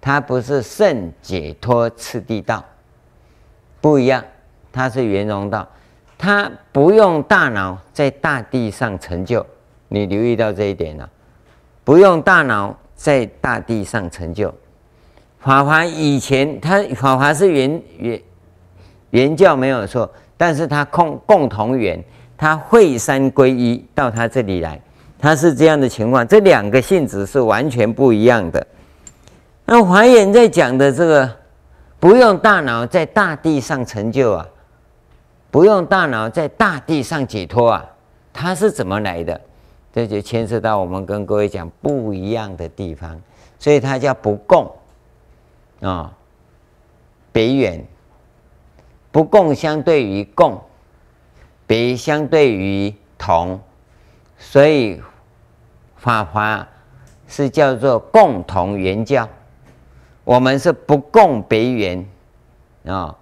[0.01, 2.63] 它不是圣解脱次第道，
[3.79, 4.21] 不一样，
[4.73, 5.65] 它是圆融道，
[6.17, 9.45] 它不用大脑在大地上成就，
[9.87, 11.09] 你留意到这一点了。
[11.85, 14.53] 不用大脑在大地上成就，
[15.39, 18.21] 法华以前他法华是圆圆
[19.11, 22.03] 原教没有错，但是他共共同圆，
[22.35, 24.81] 他会三归一到他这里来，
[25.19, 28.65] 他是这样的情况，这两个性质是完全不一样的。
[29.65, 31.29] 那华严在讲的这个
[31.99, 34.47] 不用大脑在大地上成就啊，
[35.49, 37.85] 不用大脑在大地上解脱啊，
[38.33, 39.39] 他是怎么来的？
[39.93, 43.21] 这就牵涉到我们跟各位讲不一样的地方，
[43.59, 44.63] 所以它叫不共
[45.81, 46.09] 啊、哦，
[47.33, 47.85] 别圆，
[49.11, 50.61] 不共相对于共，
[51.67, 53.59] 别相对于同，
[54.37, 55.01] 所以
[55.97, 56.67] 法华
[57.27, 59.27] 是叫做共同圆教，
[60.23, 62.05] 我们是不共别圆
[62.85, 63.15] 啊，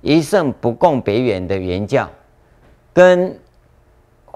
[0.00, 2.08] 一圣不共别圆的圆教，
[2.92, 3.38] 跟。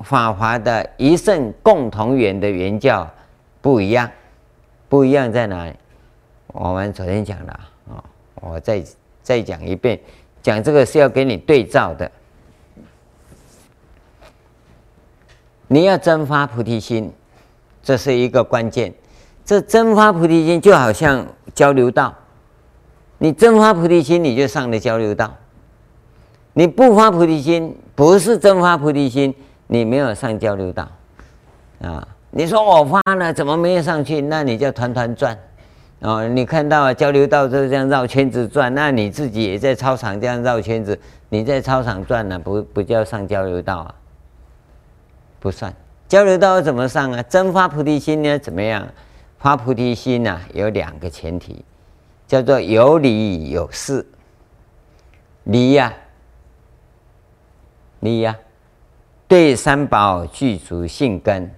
[0.05, 3.11] 法华的一圣共同圆的圆教
[3.61, 4.09] 不一样，
[4.89, 5.75] 不一样在哪里？
[6.53, 7.53] 我们昨天讲了
[7.91, 8.05] 啊，
[8.37, 8.81] 我再
[9.25, 9.99] 再讲一遍，
[10.43, 12.11] 讲这个是要给你对照的。
[15.67, 17.13] 你要真发菩提心，
[17.83, 18.93] 这是一个关键。
[19.45, 22.15] 这真发菩提心就好像交流道，
[23.19, 25.27] 你真发菩提心，你就上了交流道；
[26.55, 29.35] 你不发菩提心，不是真发菩提心。
[29.67, 30.89] 你没有上交流道
[31.83, 32.09] 啊？
[32.31, 34.23] 你说我发了，怎么没有上去？
[34.23, 35.39] 那你就团团转
[36.01, 36.27] 哦。
[36.29, 43.95] 你看到啊交流道就这样绕圈子转，那你自己也在操场这样绕圈子，你在操场转呢，不不叫上交流道啊？
[45.41, 45.75] 不算。
[46.09, 47.23] 交流道怎么上啊？
[47.25, 48.39] 真发菩提心呢？
[48.39, 48.89] 怎么样？
[49.39, 51.65] 发菩提心呢、有两个前提，
[52.27, 54.05] 叫做有理有事。
[55.45, 55.95] 理呀，
[58.01, 58.37] 理呀。
[59.29, 61.51] 对三宝具足信根，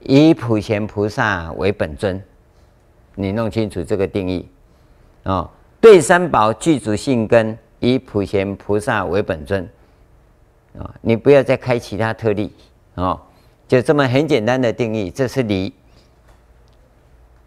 [0.00, 2.22] 以普贤菩萨为本尊，
[3.14, 4.48] 你弄清楚这个定义
[5.24, 5.50] 哦。
[5.80, 9.68] 对三宝具足性根，以普贤菩萨为本尊
[10.78, 12.52] 啊、你不要再开其他特例
[12.94, 13.20] 哦，
[13.68, 15.72] 就这么很简单的定义，这是理。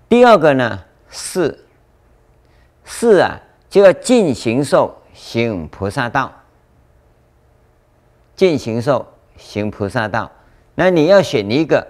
[0.08, 1.66] 第二个呢，是，
[2.86, 3.38] 是啊，
[3.70, 6.32] 就要尽形受行菩萨道。
[8.36, 9.06] 尽形受
[9.36, 10.32] 行菩萨道，
[10.76, 11.86] 那你要选一个，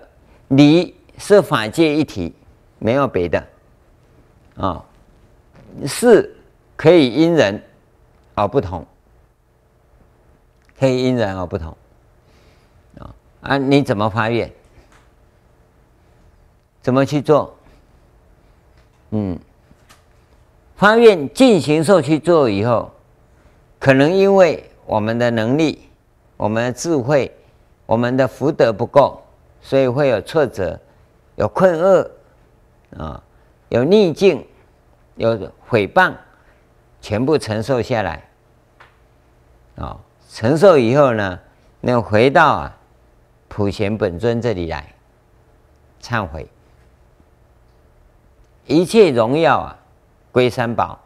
[0.48, 2.34] 理是法界一体，
[2.80, 3.46] 没有别的，
[4.58, 4.84] 啊，
[5.86, 6.36] 事
[6.76, 7.62] 可以因人
[8.36, 8.86] 而不同，
[10.80, 11.76] 可以因人而不同，
[13.00, 14.52] 啊啊，你怎么发愿？
[16.82, 17.56] 怎么去做？
[19.12, 19.40] 嗯，
[20.76, 22.92] 发愿尽形寿去做以后，
[23.80, 25.84] 可能因为我们的能力。
[26.38, 27.36] 我们的智慧，
[27.88, 29.20] 我们的福德不够，
[29.60, 30.80] 所以会有挫折，
[31.36, 32.12] 有困厄，
[32.96, 33.24] 啊，
[33.70, 34.46] 有逆境，
[35.16, 35.38] 有
[35.70, 36.14] 诽谤，
[37.02, 38.30] 全部承受下来，
[39.76, 40.00] 啊，
[40.30, 41.40] 承受以后呢，
[41.82, 42.78] 能回到啊
[43.48, 44.94] 普贤本尊这里来
[46.02, 46.48] 忏悔，
[48.66, 49.80] 一切荣耀啊
[50.32, 51.00] 归三宝，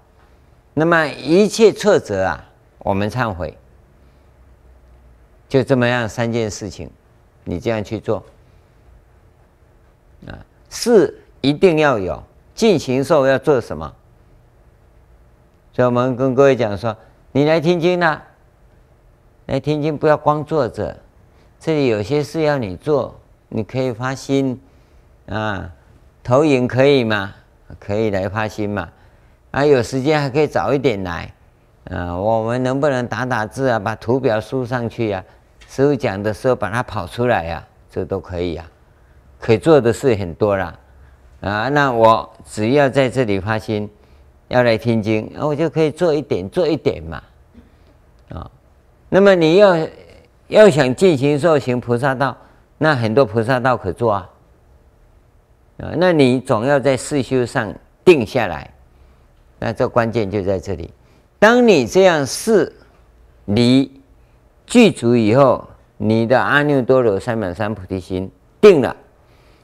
[0.74, 2.46] 那么一切挫折啊，
[2.80, 3.58] 我们忏悔，
[5.50, 6.90] 就这么样三件事情，
[7.44, 8.24] 你这样去做。
[10.28, 10.38] 啊，
[10.70, 12.24] 事一定要有，
[12.54, 13.94] 进行时候要做什么？
[15.74, 16.96] 所以我们跟各位讲说，
[17.32, 18.22] 你来听经呢，
[19.46, 20.98] 来听经不要光坐着，
[21.60, 24.62] 这里有些事要你做，你可以发心
[25.28, 25.72] 啊，
[26.24, 27.34] 投影可以吗？
[27.80, 28.90] 可以来发心嘛。
[29.52, 31.34] 啊，有时间还可以早一点来，
[31.90, 35.24] 啊，我们能不能打打字啊，把图表输上去呀？
[35.70, 38.66] 师父讲的时候把它跑出来呀，这都可以呀，
[39.40, 40.78] 可以做的事很多啦，
[41.42, 43.90] 啊，那我只要在这里发心，
[44.48, 47.24] 要来听经，我就可以做一点做一点嘛，
[48.30, 48.50] 啊，
[49.10, 49.76] 那么你要
[50.48, 52.38] 要想进行寿行菩萨道，
[52.78, 54.30] 那很多菩萨道可做啊，
[55.80, 57.74] 啊，那你总要在事修上
[58.06, 58.72] 定下来。
[59.58, 60.92] 那这关键就在这里，
[61.38, 62.72] 当你这样试
[63.46, 64.02] 离
[64.66, 65.68] 具足以后，
[65.98, 68.96] 你的阿耨多罗三藐三菩提心定了，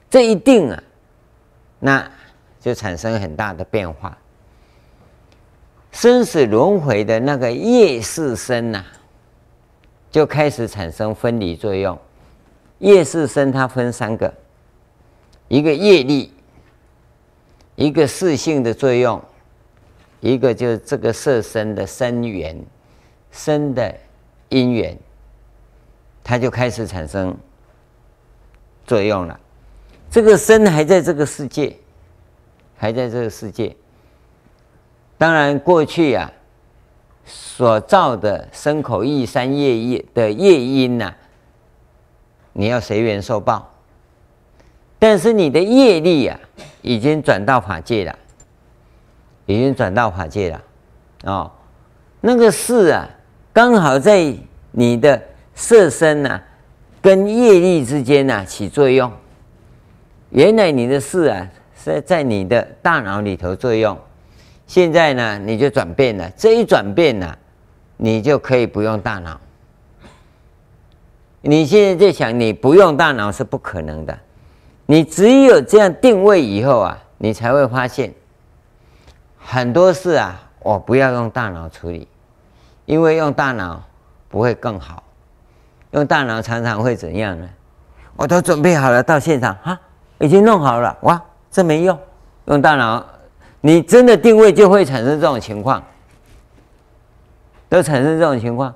[0.07, 0.83] 这一定啊，
[1.79, 2.09] 那
[2.59, 4.17] 就产生很大的变化。
[5.91, 8.83] 生死轮回的那个业识身呐，
[10.11, 11.97] 就开始产生分离作用。
[12.79, 14.33] 业识身它分三个，
[15.47, 16.31] 一个业力，
[17.75, 19.21] 一个识性的作用。
[20.19, 22.59] 一个就是这个色身的生缘，
[23.31, 23.95] 生的
[24.49, 24.97] 因缘，
[26.23, 27.37] 它就开始产生
[28.87, 29.39] 作用了。
[30.09, 31.75] 这个身还在这个世界，
[32.77, 33.75] 还在这个世界。
[35.17, 36.31] 当然，过去啊
[37.25, 41.13] 所造的身口意三业业的业因呐、
[42.53, 43.73] 你要随缘受报。
[44.99, 46.39] 但是你的业力啊，
[46.81, 48.17] 已经转到法界了。
[49.49, 50.61] 已经转到法界了，
[51.23, 51.49] 哦，
[52.19, 53.07] 那个事啊，
[53.53, 54.35] 刚好在
[54.71, 55.23] 你的
[55.55, 56.41] 色身呐、
[57.01, 59.09] 跟业力之间呐、起作用。
[60.29, 63.97] 原来你的事啊是在你的大脑里头作用，
[64.65, 66.29] 现在呢你就转变了。
[66.31, 67.35] 这一转变呢、
[67.95, 69.39] 你就可以不用大脑。
[71.41, 74.17] 你现在在想你不用大脑是不可能的，
[74.85, 78.13] 你只有这样定位以后啊，你才会发现。
[79.37, 82.05] 很多事啊，我不要用大脑处理，
[82.85, 83.81] 因为用大脑
[84.27, 85.01] 不会更好。
[85.91, 87.47] 用大脑常常会怎样呢？
[88.17, 89.79] 我都准备好了，到现场哈，
[90.19, 91.97] 已经弄好了，哇，这没用。
[92.45, 93.05] 用大脑，
[93.61, 95.83] 你真的定位就会产生这种情况，
[97.67, 98.73] 都产生这种情况。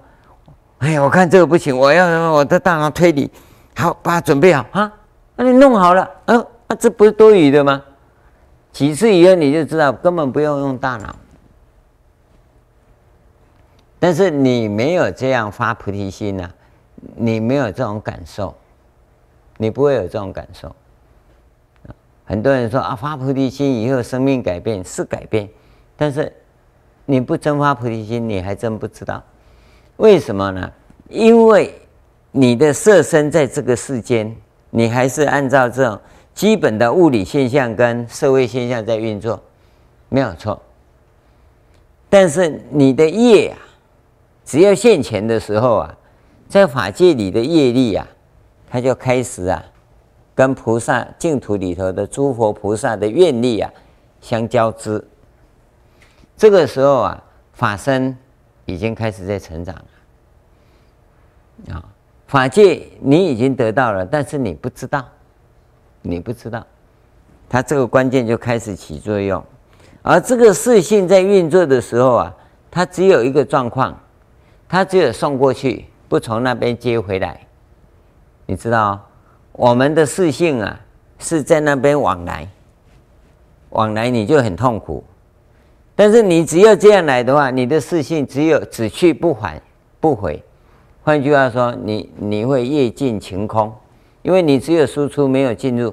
[0.79, 3.31] 哎呀，我看这个不行，我要用我的大脑推理，
[3.75, 4.91] 好，把它准备好啊，
[5.35, 7.81] 那你弄好了，嗯、呃，啊，这不是多余的吗？
[8.71, 11.15] 几次以后你就知道根本不用用大脑，
[13.99, 16.49] 但是你没有这样发菩提心呐、
[17.15, 18.53] 你没有这种感受，
[19.57, 20.75] 你不会有这种感受。
[22.31, 25.49] 很多人说啊，发菩提心以后生命改变是改变，
[25.97, 26.31] 但是
[27.05, 29.21] 你不真发菩提心，你还真不知道
[29.97, 30.71] 为什么呢？
[31.09, 31.75] 因为
[32.31, 34.33] 你的色身在这个世间，
[34.69, 35.99] 你还是按照这种。
[36.33, 39.37] 基本的物理现象跟社会现象在运作，
[40.07, 40.57] 没有错。
[42.09, 43.59] 但是你的业啊，
[44.45, 45.97] 只要现前的时候啊，
[46.47, 48.07] 在法界里的业力啊，
[48.69, 49.61] 它就开始啊，
[50.41, 53.71] 跟菩萨净土里头的诸佛菩萨的愿力啊
[54.21, 55.05] 相交织。
[56.35, 57.23] 这个时候啊，
[57.53, 58.17] 法身
[58.65, 61.75] 已经开始在成长了。
[61.75, 61.85] 啊，
[62.25, 65.05] 法界你已经得到了，但是你不知道。
[66.01, 66.65] 你不知道，
[67.47, 69.43] 它这个关键就开始起作用，
[70.01, 72.35] 而这个识性在运作的时候啊，
[72.71, 73.95] 它只有一个状况，
[74.67, 77.45] 它只有送过去，不从那边接回来。
[78.47, 78.99] 你知道，
[79.53, 80.79] 我们的识性啊，
[81.19, 82.47] 是在那边往来，
[83.69, 85.03] 往来你就很痛苦。
[85.95, 89.61] 但是你只要这样来的话，你的识性只有只去不还
[89.99, 90.43] 不回。
[91.03, 93.73] 换句话说，你你会业尽情空。
[94.23, 95.91] 因为你只有输出，没有进入，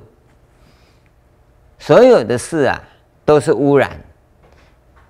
[1.79, 2.79] 所有的事啊
[3.25, 3.99] 都是污染。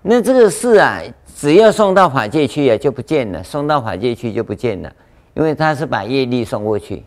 [0.02, 1.02] 那这个事啊，
[1.34, 4.92] 只要送到法界去啊，就不见了；送到法界去就不见了，
[5.34, 7.02] 因为他是把业力送过去，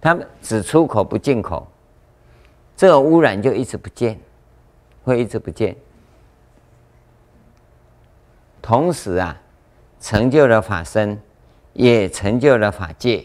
[0.00, 1.66] 他们只出口不进口，
[2.76, 4.18] 这个污染就一直不见，
[5.04, 5.76] 会一直不见。
[8.62, 9.36] 同时啊，
[10.00, 11.20] 成就了法身，
[11.72, 13.24] 也成就了法界。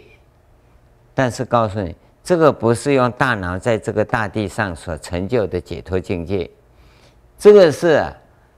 [1.13, 6.49] 但是告诉你，这个不是用大脑在这个大地上所成就的解脱境界，
[7.37, 8.03] 这个是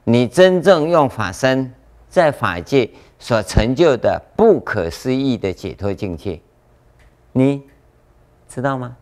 [0.03, 1.73] 你真正用法身
[2.07, 2.89] 在法界
[3.19, 6.39] 所成就的不可思议的解脱境界，
[7.33, 7.61] 你
[8.55, 8.95] 知道吗？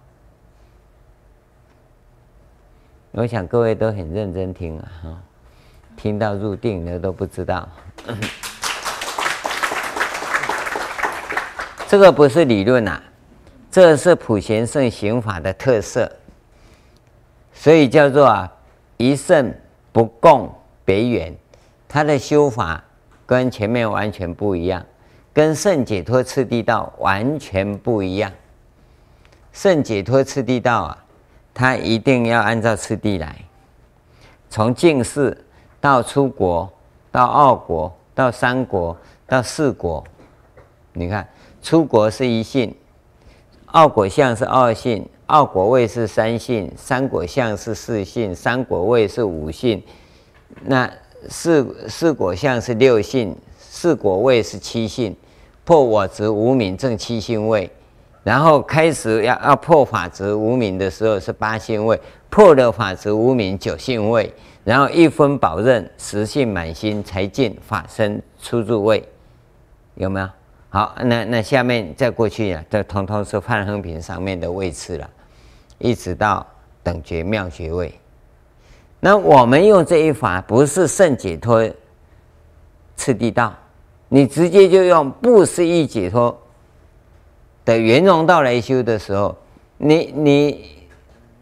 [3.12, 5.22] 我想各位都很认真听啊，哈，
[5.96, 7.70] 听到入定的都不知道。
[11.88, 13.04] 这个不是理论呐、啊，
[13.70, 16.12] 这是普贤圣行法的特色，
[17.54, 18.52] 所以叫做啊，
[18.98, 19.54] 一圣
[19.92, 20.52] 不共
[20.84, 21.32] 别圆，
[21.88, 22.84] 他的修法
[23.28, 24.84] 跟前面完全不一样，
[25.32, 28.32] 跟圣解脱次第道完全不一样。
[29.54, 31.06] 圣解脱次第道啊，
[31.54, 33.46] 他一定要按照次第来，
[34.50, 35.46] 从进士
[35.80, 36.70] 到出国，
[37.12, 40.04] 到二国，到三国，到四国，
[40.92, 41.26] 你看。
[41.62, 42.76] 出国是一性，
[43.68, 49.82] 二国相是二性，二国位是三性，三国相是四性，三国位是五性，
[50.66, 50.92] 那
[51.30, 55.16] 四四果相是六性，四果位是七性，
[55.64, 57.72] 破我执无明正七性位，
[58.24, 62.00] 然后开始要要破法执无明的时候是八性位，
[62.30, 69.04] 破了法执无明九性位，然后一分宝刃十性满心才进法身初住位，
[69.96, 70.30] 有没有？
[70.70, 75.10] 好，那那下面再过去呀，这统统是梵行品上面的位次了，
[75.78, 76.44] 一直到
[76.82, 77.94] 等觉妙觉位。
[79.00, 81.70] 那我们用这一法，不是圣解脱
[82.96, 83.54] 次第道，
[84.08, 86.36] 你直接就用不思议解脱
[87.66, 89.36] 的圆融道来修的时候，
[89.78, 90.70] 你你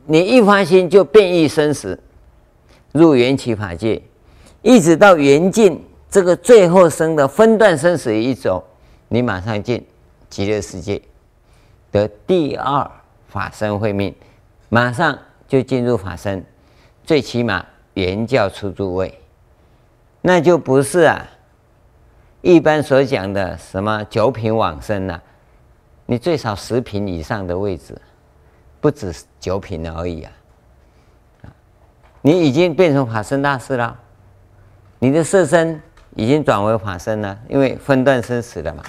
[0.05, 1.99] 你一发心就变异生死，
[2.91, 4.01] 入缘起法界，
[4.61, 8.63] 一直到缘尽这个最后生的分段生死一走。
[9.07, 9.85] 你马上进
[10.29, 11.01] 极乐世界
[11.91, 12.89] 的第二
[13.27, 14.15] 法身慧命，
[14.69, 15.17] 马上
[15.47, 16.43] 就进入法身，
[17.03, 17.65] 最起码
[17.95, 19.19] 圆教初住位，
[20.21, 21.25] 那就不是啊，
[22.41, 25.21] 一般所讲的什么九品往生了，
[26.11, 27.95] 你最少十品以上的位置，
[28.81, 30.31] 不止九品而已啊，
[32.21, 33.97] 你已经变成法身大师了，
[34.99, 35.81] 你的色身
[36.17, 38.83] 已经转为法身了，因为分段生死了嘛。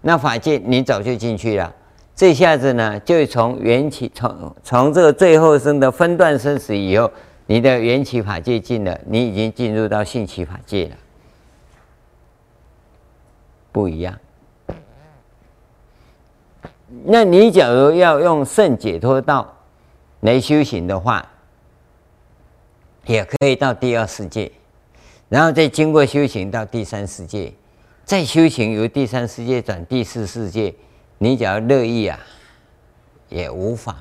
[0.00, 1.72] 那法界你早就进去了，
[2.16, 7.08] 这下子呢，就从缘起从从这个最后生的分段生死以后，
[7.46, 10.96] 你的缘起法界进了，你已经进入到性起法界了，
[13.70, 14.18] 不一样。
[17.04, 19.56] 那你假如要用圣解脱道
[20.20, 21.26] 来修行的话，
[23.06, 24.50] 也可以到第二世界，
[25.28, 27.52] 然后再经过修行到第三世界。
[28.04, 30.74] 再修行由第三世界转第四世界，
[31.18, 32.18] 你只要乐意啊，
[33.28, 33.94] 也无妨，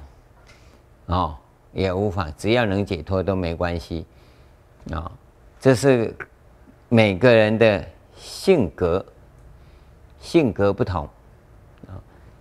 [1.07, 1.35] 哦，
[1.73, 4.05] 也无妨，只要能解脱都没关系，
[4.91, 5.11] 啊、哦，
[5.59, 6.15] 这是
[6.87, 7.85] 每个人的
[8.15, 9.05] 性格，
[10.21, 11.05] 性格不同，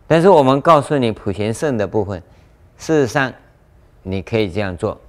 [0.06, 2.22] 但是我们告诉你普贤圣的部分，
[2.78, 3.32] 事实上
[4.02, 5.00] 你可以这样做，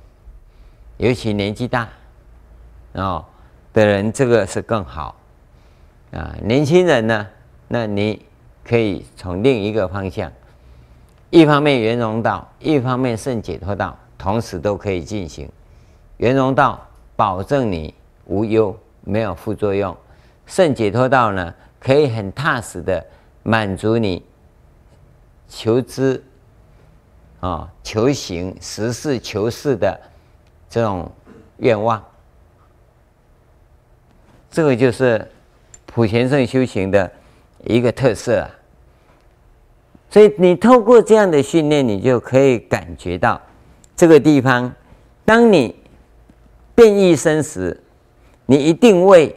[0.98, 1.88] 尤其年纪大，
[2.94, 3.24] 哦
[3.74, 5.16] 的人，这个是更好。
[6.12, 7.28] 啊，年轻人呢？
[7.68, 8.26] 那你
[8.64, 10.32] 可以从另一个方向，
[11.30, 15.48] 一方面圆融道，一方面圣解脱道，同时都可以进行。
[16.16, 16.80] 圆融道
[17.16, 17.94] 保证你
[18.26, 19.94] 无忧，没有副作用；
[20.46, 23.06] 圣解脱道呢，可以很踏实的
[23.44, 24.24] 满足你
[25.48, 26.24] 求知
[27.40, 30.00] 啊、求行、实事求是的
[30.70, 31.12] 这种
[31.58, 32.04] 愿望。
[34.52, 35.28] 这个就是。
[35.90, 37.12] 普贤圣修行的
[37.64, 38.46] 一个特色啊，
[40.12, 43.42] 所以你透过这样的训练，你就可以感觉到
[43.96, 44.72] 这个地方，
[45.26, 45.76] 当你
[46.76, 47.82] 变异生时，
[48.46, 49.36] 你一定会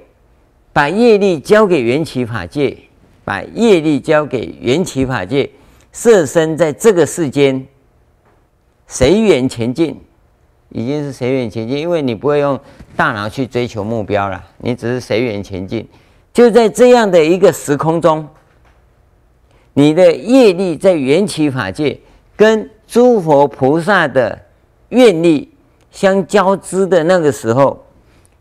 [0.70, 2.76] 把业力交给缘起法界，
[3.24, 5.48] 把业力交给缘起法界，
[5.92, 7.66] 设身在这个世间
[8.86, 10.00] 随缘前进，
[10.68, 12.58] 已经是随缘前进，因为你不会用
[12.96, 15.88] 大脑去追求目标了，你只是随缘前进。
[16.32, 18.28] 就在这样的一个时空中，
[19.74, 21.98] 你的业力在缘起法界
[22.36, 24.38] 跟诸佛菩萨的
[24.90, 25.52] 愿力
[25.90, 27.84] 相交织的那个时候，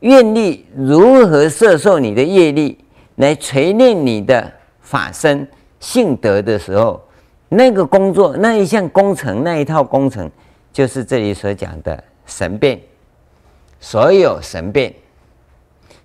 [0.02, 2.78] 愿力如何摄受你的业力
[3.16, 5.48] 来锤炼你的法身
[5.80, 7.02] 性德的时候，
[7.50, 10.30] 那个工作那一项工程那一套工程
[10.72, 12.80] 就是这里所讲的神变
[13.80, 14.94] 所有神变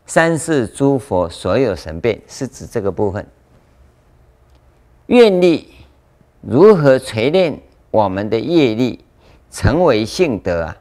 [0.06, 3.26] 三世诸佛所有神变是指这个部分。
[5.06, 5.68] 愿力
[6.40, 7.58] 如何锤炼
[7.90, 9.02] 我们的业力
[9.50, 10.76] 成为性德啊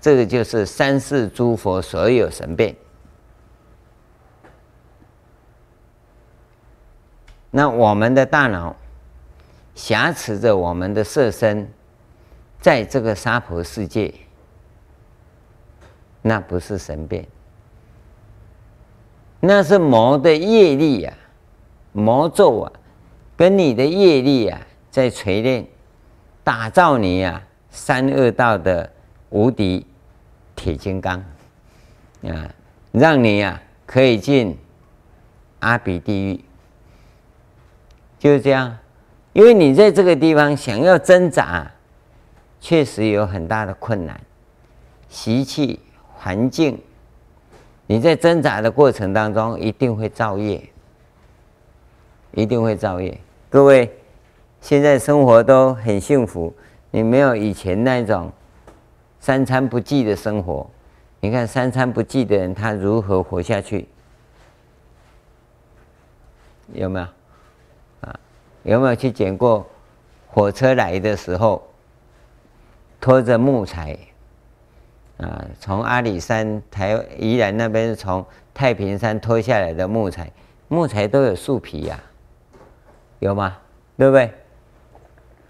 [0.00, 2.74] 这个就是三世诸佛所有神变。
[7.50, 8.76] 那我们的大脑
[9.78, 11.70] 挟持着我们的色身，
[12.60, 14.12] 在这个娑婆世界，
[16.20, 17.24] 那不是神变，
[19.38, 21.16] 那是魔的业力、啊，
[21.92, 22.72] 魔咒啊，
[23.36, 24.60] 跟你的业力啊
[24.90, 25.64] 在锤炼，
[26.42, 28.92] 打造你、啊、三恶道的
[29.30, 29.86] 无敌
[30.56, 31.24] 铁金刚
[32.24, 32.52] 啊，
[32.90, 34.58] 让你、啊、可以进
[35.60, 36.44] 阿鼻地狱，
[38.18, 38.76] 就是这样，
[39.38, 41.70] 因为你在这个地方想要挣扎。
[42.60, 44.20] 确实有很大的困难，
[45.08, 45.78] 习气、
[46.12, 46.76] 环境，
[47.86, 50.60] 你在挣扎的过程当中一定会造业，
[52.32, 53.16] 一定会造业。
[53.48, 53.88] 各位，
[54.60, 56.52] 现在生活都很幸福，
[56.90, 58.32] 你没有以前那种
[59.20, 60.68] 三餐不继的生活。
[61.20, 63.86] 你看三餐不继的人，他如何活下去？
[66.72, 67.06] 有没有？
[68.62, 69.66] 有没有去捡过
[70.26, 71.62] 火车来的时候？
[73.00, 73.96] 拖着木材，
[75.18, 80.28] 啊，从阿里山、台宜兰那边，从太平山拖下来的木材，
[80.66, 82.58] 木材都有树皮呀、啊，
[83.20, 83.56] 有吗？
[83.96, 84.34] 对不对？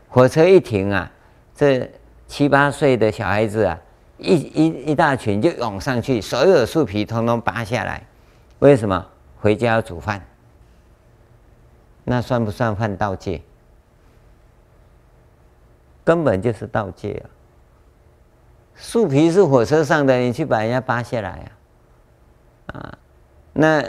[0.09, 1.11] 火车一停啊，
[1.55, 1.91] 这
[2.27, 3.79] 七八岁的小孩子啊，
[4.19, 8.07] 一一一大群就涌上去，所有树皮通通拔下来，
[8.59, 9.07] 为什么？
[9.41, 10.21] 回家要煮饭，
[12.11, 13.43] 那算不算犯盗戒？
[16.05, 17.29] 根本就是盗戒啊！
[18.75, 21.45] 树皮是火车上的，你去把人家扒下来呀？
[22.73, 22.99] 啊，
[23.53, 23.85] 那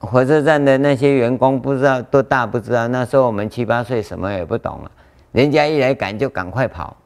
[0.00, 4.90] 火车站的那些员工不知道多大不知道，那时候我们七八岁什么也不懂啊，
[5.30, 6.96] 人家一来赶就赶快跑，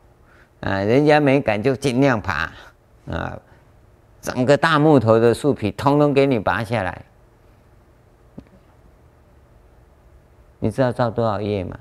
[0.60, 2.50] 啊，人家没赶就尽量爬，
[3.10, 3.38] 啊，
[4.22, 7.04] 整个大木头的树皮通通给你拔下来，
[10.64, 11.76] 你知道造多少业吗？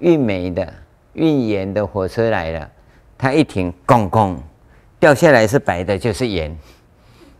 [0.00, 0.66] 运煤的、
[1.12, 2.68] 运盐的火车来了。
[3.16, 4.34] 它一停，咣咣，
[4.98, 6.50] 掉下来是白的，就是盐；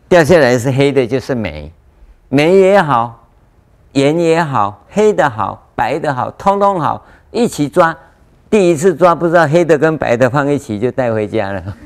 [0.07, 1.69] 掉下来是黑的，就是煤。
[2.29, 3.27] 煤也好，
[3.91, 7.93] 盐也好，黑的好，白的好，通通好，一起抓。
[8.49, 11.77] 第一次抓不知道黑的跟白的放一起就带回家了。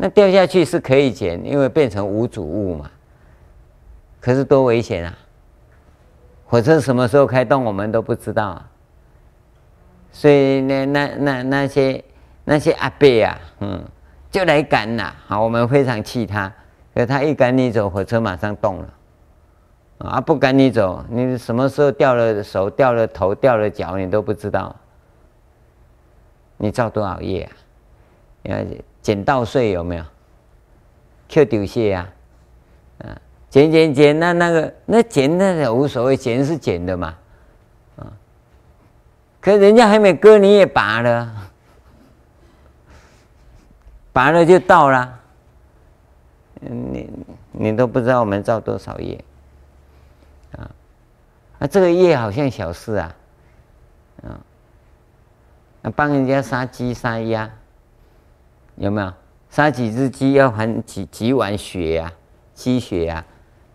[0.00, 2.88] 那掉下去是可以捡，因为变成无主物嘛。
[4.20, 5.18] 可是多危险啊！
[6.46, 8.70] 火车什么时候开动，我们都不知道啊。
[10.12, 12.04] 所以那那那那些
[12.44, 13.84] 那些阿伯啊，嗯，
[14.30, 15.14] 就来赶了。
[15.26, 16.52] 好，我们非常气他。
[16.94, 18.94] 可他一赶你走，火车马上动了。
[19.98, 24.74] 啊，不赶你走，你什么时候掉了手、掉了头、掉了脚，你都不知道。
[26.56, 27.52] 你造多少业啊？
[28.42, 28.66] 你看
[29.08, 30.04] 捡稻穗有没有？
[31.28, 32.08] 捡丢蟹啊？
[32.98, 33.16] 啊，
[33.48, 37.16] 捡捡捡，那那个那捡那也无所谓，捡是捡的嘛。
[39.40, 41.50] 可人家还没割，你也拔了，
[44.12, 45.18] 拔了就到了。
[46.60, 47.08] 你
[47.52, 49.24] 你都不知道我们造多少业
[50.52, 50.68] 啊？
[51.60, 53.16] 啊，这个业好像小事啊，
[54.22, 57.50] 啊，帮人家杀鸡杀鸭，
[58.78, 59.12] 有没有？
[59.50, 62.12] 杀几只鸡要还几几碗血呀？
[62.54, 63.24] 鸡血呀？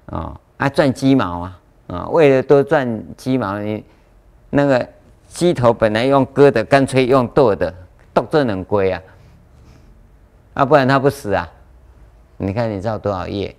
[0.08, 1.60] 啊，啊赚鸡毛啊？
[1.88, 3.84] 啊，为了多赚鸡毛，你
[4.50, 4.90] 那个。
[5.30, 7.74] 鸡头本来用割的，干脆用剁的，
[8.14, 9.02] 剁这能归啊？
[10.54, 11.50] 啊，不然它不死啊？
[12.38, 13.56] 你看你造多少业？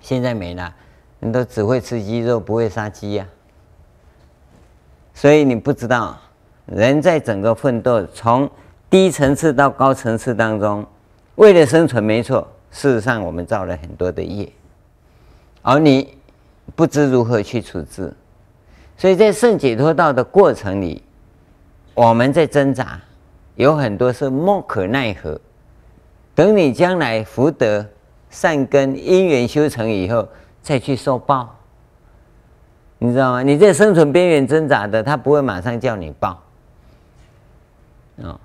[0.00, 0.72] 现在没了，
[1.18, 3.26] 你都只会吃鸡肉，不会杀鸡呀。
[5.14, 6.16] 所以你不知道，
[6.66, 8.48] 人在整个奋斗，从
[8.90, 10.86] 低层次到高层次当中，
[11.34, 12.46] 为了生存没错。
[12.70, 14.50] 事实上，我们造了很多的业，
[15.62, 16.16] 而你
[16.76, 18.12] 不知如何去处置。
[18.96, 21.02] 所以在圣解脱道的过程里，
[21.94, 23.00] 我们在挣扎，
[23.54, 25.40] 有很多是莫可奈何。
[26.34, 27.84] 等你将来福德
[28.28, 30.28] 善根因缘修成以后，
[30.62, 31.56] 再去受报，
[32.98, 33.42] 你知道吗？
[33.42, 36.42] 你在生存边缘挣扎的，他不会马上叫你报。
[38.16, 38.38] 哦，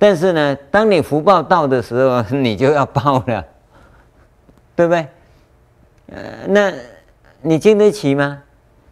[0.00, 3.44] 但是呢，当你福报到的时候， 你就要报了，
[4.74, 5.06] 对不对？
[6.08, 6.72] 呃，那
[7.42, 8.42] 你经得起吗？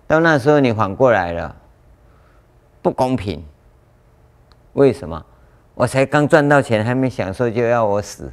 [0.07, 1.57] 到那时候你缓过来了，
[2.83, 3.43] 不公平。
[4.75, 5.25] 为什么？
[5.75, 8.31] 我才刚赚到钱，还没享受就要我死，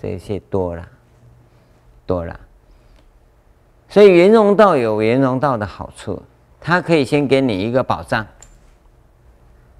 [0.00, 0.88] 这些多了，
[2.06, 2.38] 多了。
[3.88, 6.22] 所以圆融道有圆融道的好处，
[6.60, 8.24] 它可以先给你一个保障，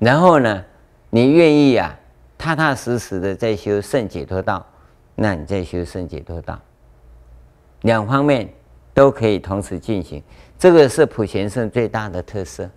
[0.00, 0.64] 然后呢，
[1.10, 1.94] 你愿意啊，
[2.38, 4.64] 踏踏实实的在修圣解脱道，
[5.16, 6.58] 那你在修圣解脱道，
[7.82, 8.48] 两方面
[8.94, 10.22] 都可以同时进行。
[10.58, 12.70] 这个是普贤圣最大的特色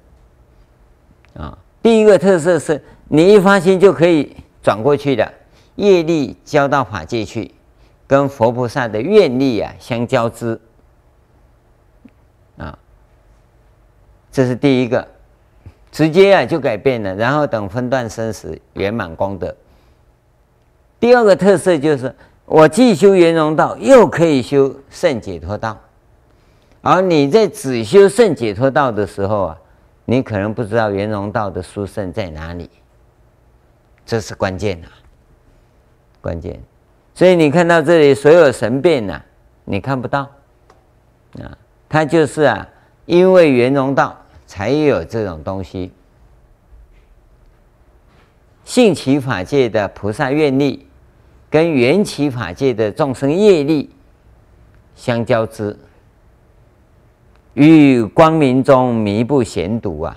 [1.35, 1.57] 啊。
[1.81, 5.33] 第一个特色是你一发心就可以转过去的，
[5.75, 7.53] 业力交到法界去，
[8.07, 10.59] 跟佛菩萨的愿力啊相交织
[12.57, 12.79] 啊，
[14.31, 15.05] 这是第一个，
[15.93, 19.55] 直接啊就改变了，然后等分段生死圆满功德。
[20.99, 22.13] 第二个特色就是
[22.45, 25.79] 我既修圆融道，又可以修圣解脱道，
[26.81, 29.57] 而你在只修圣解脱道的时候啊。
[30.05, 32.69] 你可能不知道圆融道的殊胜在哪里，
[34.05, 34.87] 这是关键呐、
[36.19, 36.61] 关键。
[37.15, 39.21] 所以你看到这里所有神变呐、
[39.63, 40.29] 你看不到，
[41.41, 42.67] 啊，它就是啊，
[43.05, 44.13] 因为圆融道
[44.53, 45.91] 才有这种东西，
[48.63, 50.85] 性起法界的菩萨愿力
[51.49, 53.89] 跟缘起法界的众生业力
[54.95, 55.75] 相交织。
[57.55, 60.15] 于光明中弥不显睹啊，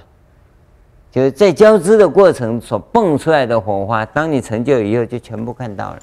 [1.11, 5.99] 就是在交织的过程所蹦出来的火花，当你成就以后，就全部看到了。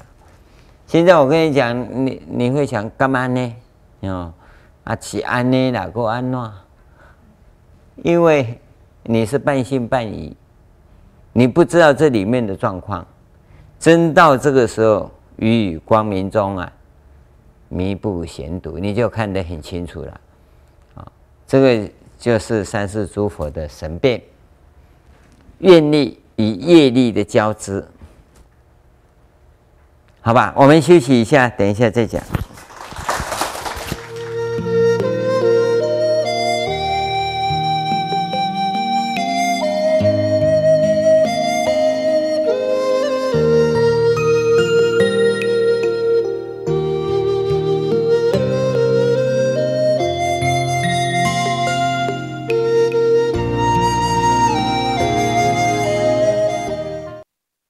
[0.88, 3.54] 现在我跟你讲，你你会想干嘛呢？
[4.00, 4.34] 哦，
[4.82, 5.70] 啊，起安呢？
[5.70, 6.52] 哪个安呢？
[8.02, 8.58] 因为
[9.04, 10.36] 你是半信半疑，
[11.32, 13.06] 你不知道这里面的状况。
[13.78, 16.72] 真到这个时候，于光明中啊，
[17.68, 20.20] 弥不显睹，你就看得很清楚了。
[20.94, 21.12] 啊
[21.46, 24.22] 这个就是三世诸佛的神变，
[25.58, 27.86] 愿力与业力的交织，
[30.22, 30.54] 好吧？
[30.56, 32.22] 我们休息一下，等一下再讲。